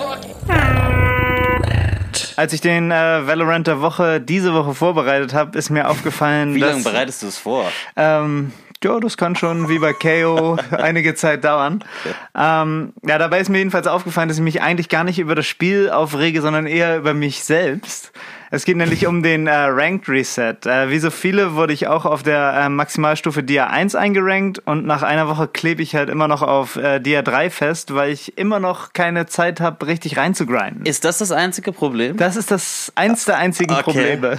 Als 2.37 2.53
ich 2.53 2.61
den 2.61 2.91
äh, 2.91 3.27
Valorant 3.27 3.67
der 3.67 3.81
Woche 3.81 4.19
diese 4.19 4.53
Woche 4.53 4.73
vorbereitet 4.73 5.33
habe, 5.33 5.57
ist 5.57 5.69
mir 5.69 5.89
aufgefallen, 5.89 6.55
Wie 6.55 6.59
dass 6.59 6.71
lange 6.71 6.83
bereitest 6.83 7.23
du 7.23 7.27
es 7.27 7.37
vor? 7.37 7.71
Ähm, 7.95 8.51
ja, 8.85 8.99
das 8.99 9.17
kann 9.17 9.35
schon 9.35 9.67
wie 9.67 9.79
bei 9.79 9.93
KO 9.93 10.57
einige 10.71 11.15
Zeit 11.15 11.43
dauern. 11.43 11.83
Ähm, 12.35 12.93
ja, 13.05 13.17
dabei 13.17 13.39
ist 13.39 13.49
mir 13.49 13.57
jedenfalls 13.57 13.87
aufgefallen, 13.87 14.27
dass 14.29 14.37
ich 14.37 14.43
mich 14.43 14.61
eigentlich 14.61 14.89
gar 14.89 15.03
nicht 15.03 15.17
über 15.17 15.33
das 15.33 15.47
Spiel 15.47 15.89
aufrege, 15.89 16.41
sondern 16.41 16.67
eher 16.67 16.97
über 16.97 17.13
mich 17.13 17.43
selbst. 17.43 18.11
Es 18.51 18.63
geht 18.63 18.77
nämlich 18.77 19.07
um 19.07 19.23
den 19.23 19.47
äh, 19.47 19.53
Ranked 19.53 20.07
Reset. 20.07 20.55
Äh, 20.65 20.89
wie 20.91 20.99
so 20.99 21.09
viele 21.09 21.55
wurde 21.55 21.73
ich 21.73 21.87
auch 21.87 22.05
auf 22.05 22.21
der 22.21 22.53
äh, 22.53 22.69
Maximalstufe 22.69 23.41
Dia 23.41 23.67
1 23.67 23.95
eingerankt 23.95 24.59
und 24.65 24.85
nach 24.85 25.01
einer 25.01 25.27
Woche 25.27 25.47
klebe 25.47 25.81
ich 25.81 25.95
halt 25.95 26.09
immer 26.09 26.27
noch 26.27 26.43
auf 26.43 26.75
äh, 26.75 26.99
Dia 26.99 27.23
3 27.23 27.49
fest, 27.49 27.95
weil 27.95 28.11
ich 28.11 28.37
immer 28.37 28.59
noch 28.59 28.93
keine 28.93 29.25
Zeit 29.25 29.59
habe, 29.59 29.87
richtig 29.87 30.17
reinzugrinden. 30.17 30.85
Ist 30.85 31.05
das 31.05 31.17
das 31.17 31.31
einzige 31.31 31.71
Problem? 31.71 32.17
Das 32.17 32.35
ist 32.35 32.51
das 32.51 32.93
eins 32.95 33.25
der 33.25 33.37
einzigen 33.37 33.73
Okay. 33.73 33.81
Probleme. 33.83 34.37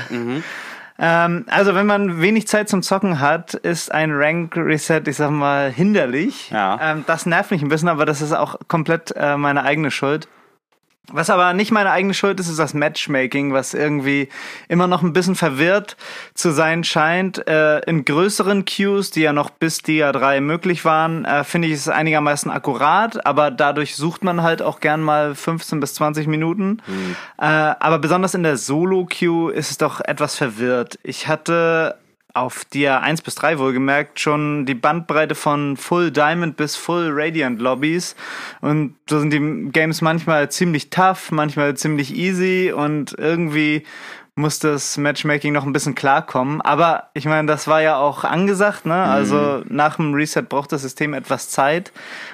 Ähm, 0.98 1.44
also 1.48 1.74
wenn 1.74 1.86
man 1.86 2.20
wenig 2.20 2.48
Zeit 2.48 2.68
zum 2.68 2.82
Zocken 2.82 3.20
hat, 3.20 3.54
ist 3.54 3.92
ein 3.92 4.12
Rank 4.12 4.56
Reset, 4.56 5.02
ich 5.06 5.16
sag 5.16 5.30
mal, 5.30 5.70
hinderlich. 5.70 6.50
Ja. 6.50 6.78
Ähm, 6.80 7.04
das 7.06 7.26
nervt 7.26 7.50
mich 7.50 7.62
ein 7.62 7.68
bisschen, 7.68 7.88
aber 7.88 8.06
das 8.06 8.22
ist 8.22 8.32
auch 8.32 8.56
komplett 8.68 9.12
äh, 9.16 9.36
meine 9.36 9.62
eigene 9.64 9.90
Schuld. 9.90 10.28
Was 11.12 11.30
aber 11.30 11.52
nicht 11.52 11.70
meine 11.70 11.92
eigene 11.92 12.14
Schuld 12.14 12.40
ist, 12.40 12.48
ist 12.48 12.58
das 12.58 12.74
Matchmaking, 12.74 13.52
was 13.52 13.74
irgendwie 13.74 14.28
immer 14.68 14.88
noch 14.88 15.02
ein 15.02 15.12
bisschen 15.12 15.36
verwirrt 15.36 15.96
zu 16.34 16.50
sein 16.50 16.82
scheint. 16.82 17.46
Äh, 17.46 17.78
in 17.88 18.04
größeren 18.04 18.64
Queues, 18.64 19.10
die 19.12 19.20
ja 19.20 19.32
noch 19.32 19.50
bis 19.50 19.78
Dia 19.78 20.10
3 20.10 20.40
möglich 20.40 20.84
waren, 20.84 21.24
äh, 21.24 21.44
finde 21.44 21.68
ich 21.68 21.74
es 21.74 21.88
einigermaßen 21.88 22.50
akkurat, 22.50 23.24
aber 23.24 23.52
dadurch 23.52 23.94
sucht 23.94 24.24
man 24.24 24.42
halt 24.42 24.62
auch 24.62 24.80
gern 24.80 25.00
mal 25.00 25.34
15 25.34 25.78
bis 25.78 25.94
20 25.94 26.26
Minuten. 26.26 26.78
Äh, 27.38 27.44
aber 27.44 27.98
besonders 27.98 28.34
in 28.34 28.42
der 28.42 28.56
Solo-Queue 28.56 29.52
ist 29.52 29.70
es 29.70 29.78
doch 29.78 30.00
etwas 30.00 30.36
verwirrt. 30.36 30.98
Ich 31.02 31.28
hatte 31.28 31.96
auf 32.36 32.64
Dia 32.66 33.00
1 33.00 33.22
bis 33.22 33.34
3 33.36 33.58
wohlgemerkt 33.58 34.20
schon 34.20 34.66
die 34.66 34.74
Bandbreite 34.74 35.34
von 35.34 35.76
Full 35.76 36.10
Diamond 36.10 36.56
bis 36.56 36.76
Full 36.76 37.10
Radiant 37.12 37.60
Lobbys. 37.60 38.14
Und 38.60 38.94
so 39.08 39.18
sind 39.20 39.30
die 39.32 39.70
Games 39.72 40.00
manchmal 40.02 40.50
ziemlich 40.50 40.90
tough, 40.90 41.30
manchmal 41.30 41.74
ziemlich 41.76 42.14
easy 42.14 42.72
und 42.74 43.14
irgendwie 43.18 43.84
muss 44.38 44.58
das 44.58 44.98
Matchmaking 44.98 45.54
noch 45.54 45.64
ein 45.64 45.72
bisschen 45.72 45.94
klarkommen. 45.94 46.60
Aber 46.60 47.08
ich 47.14 47.24
meine, 47.24 47.48
das 47.48 47.68
war 47.68 47.80
ja 47.80 47.96
auch 47.96 48.22
angesagt, 48.22 48.84
ne? 48.84 48.92
Also 48.94 49.62
nach 49.70 49.96
dem 49.96 50.12
Reset 50.12 50.42
braucht 50.42 50.72
das 50.72 50.82
System 50.82 51.14
etwas 51.14 51.48
Zeit. 51.48 51.90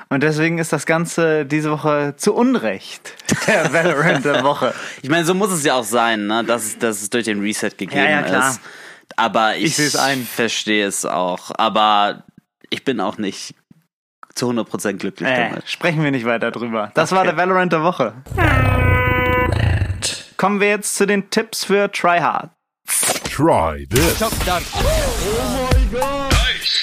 Und 0.08 0.24
deswegen 0.24 0.58
ist 0.58 0.72
das 0.72 0.84
Ganze 0.84 1.46
diese 1.46 1.70
Woche 1.70 2.14
zu 2.16 2.34
Unrecht 2.34 3.14
der 3.46 3.72
Valorant 3.72 4.24
der 4.24 4.42
Woche. 4.42 4.74
Ich 5.02 5.10
meine, 5.10 5.24
so 5.24 5.32
muss 5.34 5.52
es 5.52 5.62
ja 5.64 5.74
auch 5.74 5.84
sein, 5.84 6.26
ne? 6.26 6.42
dass, 6.42 6.64
es- 6.64 6.78
dass 6.78 7.02
es 7.02 7.10
durch 7.10 7.26
den 7.26 7.40
Reset 7.40 7.70
gegeben 7.78 8.02
Ja, 8.02 8.10
ja, 8.10 8.22
klar. 8.22 8.50
ist. 8.50 8.60
Aber 9.16 9.56
ich, 9.56 9.78
Ich 9.78 10.28
verstehe 10.28 10.86
es 10.86 11.04
auch. 11.04 11.50
Aber 11.56 12.24
ich 12.70 12.84
bin 12.84 13.00
auch 13.00 13.18
nicht 13.18 13.54
zu 14.34 14.50
100% 14.50 14.94
glücklich 14.94 15.28
Äh, 15.28 15.50
damit. 15.50 15.68
sprechen 15.68 16.02
wir 16.02 16.10
nicht 16.10 16.24
weiter 16.24 16.50
drüber. 16.50 16.90
Das 16.94 17.12
war 17.12 17.18
Okay. 17.20 17.28
der 17.28 17.36
Valorant 17.36 17.72
der 17.72 17.82
Woche. 17.82 18.14
Kommen 20.36 20.60
wir 20.60 20.68
jetzt 20.68 20.96
zu 20.96 21.06
den 21.06 21.30
Tipps 21.30 21.64
für 21.64 21.90
Tryhard. 21.92 22.50
Try 23.30 23.86
this. 23.88 24.18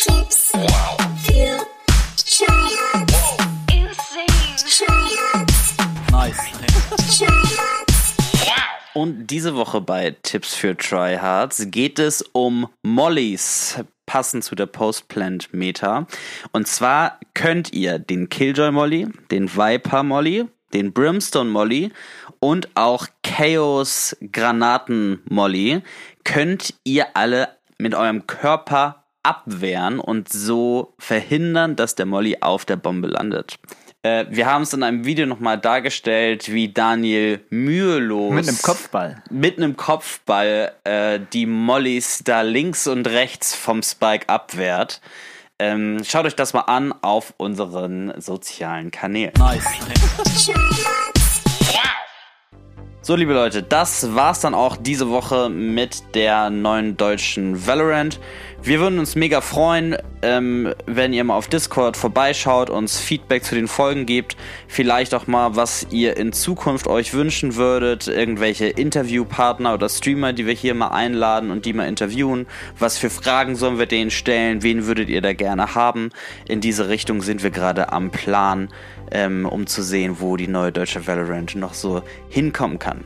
Tips. 0.03 0.51
Für 0.51 1.65
Und 8.99 9.27
diese 9.27 9.55
Woche 9.55 9.79
bei 9.79 10.17
Tipps 10.23 10.55
für 10.55 10.75
Tryhards 10.75 11.67
geht 11.71 11.99
es 11.99 12.21
um 12.33 12.67
Mollys, 12.83 13.79
passend 14.05 14.43
zu 14.43 14.55
der 14.55 14.65
Postplant 14.65 15.53
Meta. 15.53 16.05
Und 16.51 16.67
zwar 16.67 17.17
könnt 17.33 17.71
ihr 17.71 17.97
den 17.97 18.27
Killjoy 18.27 18.71
Molly, 18.73 19.07
den 19.31 19.55
Viper 19.55 20.03
Molly, 20.03 20.47
den 20.73 20.91
Brimstone 20.91 21.49
Molly 21.49 21.93
und 22.41 22.67
auch 22.75 23.07
Chaos 23.23 24.17
Granaten 24.33 25.21
Molly 25.29 25.81
könnt 26.25 26.73
ihr 26.83 27.15
alle 27.15 27.55
mit 27.77 27.95
eurem 27.95 28.27
Körper 28.27 29.05
abwehren 29.23 30.01
und 30.01 30.27
so 30.27 30.93
verhindern, 30.99 31.77
dass 31.77 31.95
der 31.95 32.05
Molly 32.05 32.39
auf 32.41 32.65
der 32.65 32.75
Bombe 32.75 33.07
landet. 33.07 33.59
Äh, 34.01 34.27
wir 34.29 34.45
haben 34.45 34.62
es 34.62 34.73
in 34.73 34.81
einem 34.81 35.03
Video 35.03 35.25
nochmal 35.25 35.57
dargestellt, 35.57 36.51
wie 36.53 36.71
Daniel 36.71 37.41
mühelos 37.49 38.33
Mit 38.33 38.47
einem 38.47 38.62
Kopfball. 38.62 39.21
mit 39.29 39.57
einem 39.57 39.75
Kopfball 39.75 40.71
äh, 40.85 41.19
die 41.33 41.45
Mollys 41.45 42.21
da 42.23 42.41
links 42.41 42.88
und 42.88 43.07
rechts 43.07 43.53
vom 43.53 43.83
Spike 43.83 44.29
abwehrt. 44.29 45.01
Ähm, 45.62 46.01
schaut 46.05 46.25
euch 46.25 46.35
das 46.35 46.53
mal 46.53 46.62
an 46.62 46.93
auf 47.01 47.33
unseren 47.38 48.13
sozialen 48.21 48.89
Kanälen. 48.91 49.33
So, 53.01 53.15
liebe 53.15 53.33
Leute, 53.33 53.63
das 53.63 54.13
war's 54.13 54.41
dann 54.41 54.53
auch 54.53 54.77
diese 54.77 55.09
Woche 55.09 55.49
mit 55.49 56.03
der 56.13 56.51
neuen 56.51 56.95
deutschen 56.95 57.65
Valorant. 57.65 58.19
Wir 58.61 58.81
würden 58.81 58.99
uns 58.99 59.15
mega 59.15 59.39
freuen, 59.39 59.95
ähm, 60.21 60.73
wenn 60.85 61.13
ihr 61.13 61.23
mal 61.23 61.35
auf 61.35 61.47
Discord 61.47 61.95
vorbeischaut, 61.95 62.69
uns 62.69 62.99
Feedback 62.99 63.45
zu 63.45 63.55
den 63.55 63.69
Folgen 63.69 64.05
gebt, 64.05 64.35
vielleicht 64.67 65.13
auch 65.13 65.27
mal, 65.27 65.55
was 65.55 65.87
ihr 65.91 66.17
in 66.17 66.33
Zukunft 66.33 66.87
euch 66.87 67.13
wünschen 67.13 67.55
würdet, 67.55 68.07
irgendwelche 68.07 68.67
Interviewpartner 68.67 69.73
oder 69.73 69.87
Streamer, 69.87 70.33
die 70.33 70.45
wir 70.45 70.53
hier 70.53 70.75
mal 70.75 70.89
einladen 70.89 71.51
und 71.51 71.65
die 71.65 71.71
mal 71.71 71.87
interviewen. 71.87 72.47
Was 72.77 72.97
für 72.97 73.09
Fragen 73.09 73.55
sollen 73.55 73.79
wir 73.79 73.85
denen 73.85 74.11
stellen? 74.11 74.61
Wen 74.61 74.85
würdet 74.85 75.07
ihr 75.07 75.21
da 75.21 75.33
gerne 75.33 75.73
haben? 75.73 76.09
In 76.47 76.59
diese 76.59 76.89
Richtung 76.89 77.21
sind 77.21 77.41
wir 77.43 77.51
gerade 77.51 77.93
am 77.93 78.11
Plan, 78.11 78.67
ähm, 79.09 79.45
um 79.45 79.67
zu 79.67 79.81
sehen, 79.81 80.17
wo 80.19 80.35
die 80.35 80.49
neue 80.49 80.73
deutsche 80.73 81.07
Valorant 81.07 81.55
noch 81.55 81.73
so 81.73 82.03
hinkommen 82.27 82.77
kann. 82.77 83.05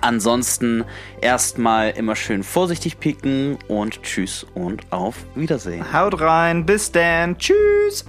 Ansonsten 0.00 0.84
erstmal 1.20 1.90
immer 1.90 2.16
schön 2.16 2.42
vorsichtig 2.42 2.98
picken 2.98 3.58
und 3.68 4.02
tschüss 4.02 4.46
und 4.54 4.90
auf 4.90 5.16
Wiedersehen. 5.34 5.92
Haut 5.92 6.20
rein, 6.20 6.64
bis 6.64 6.90
dann, 6.92 7.36
tschüss. 7.38 8.04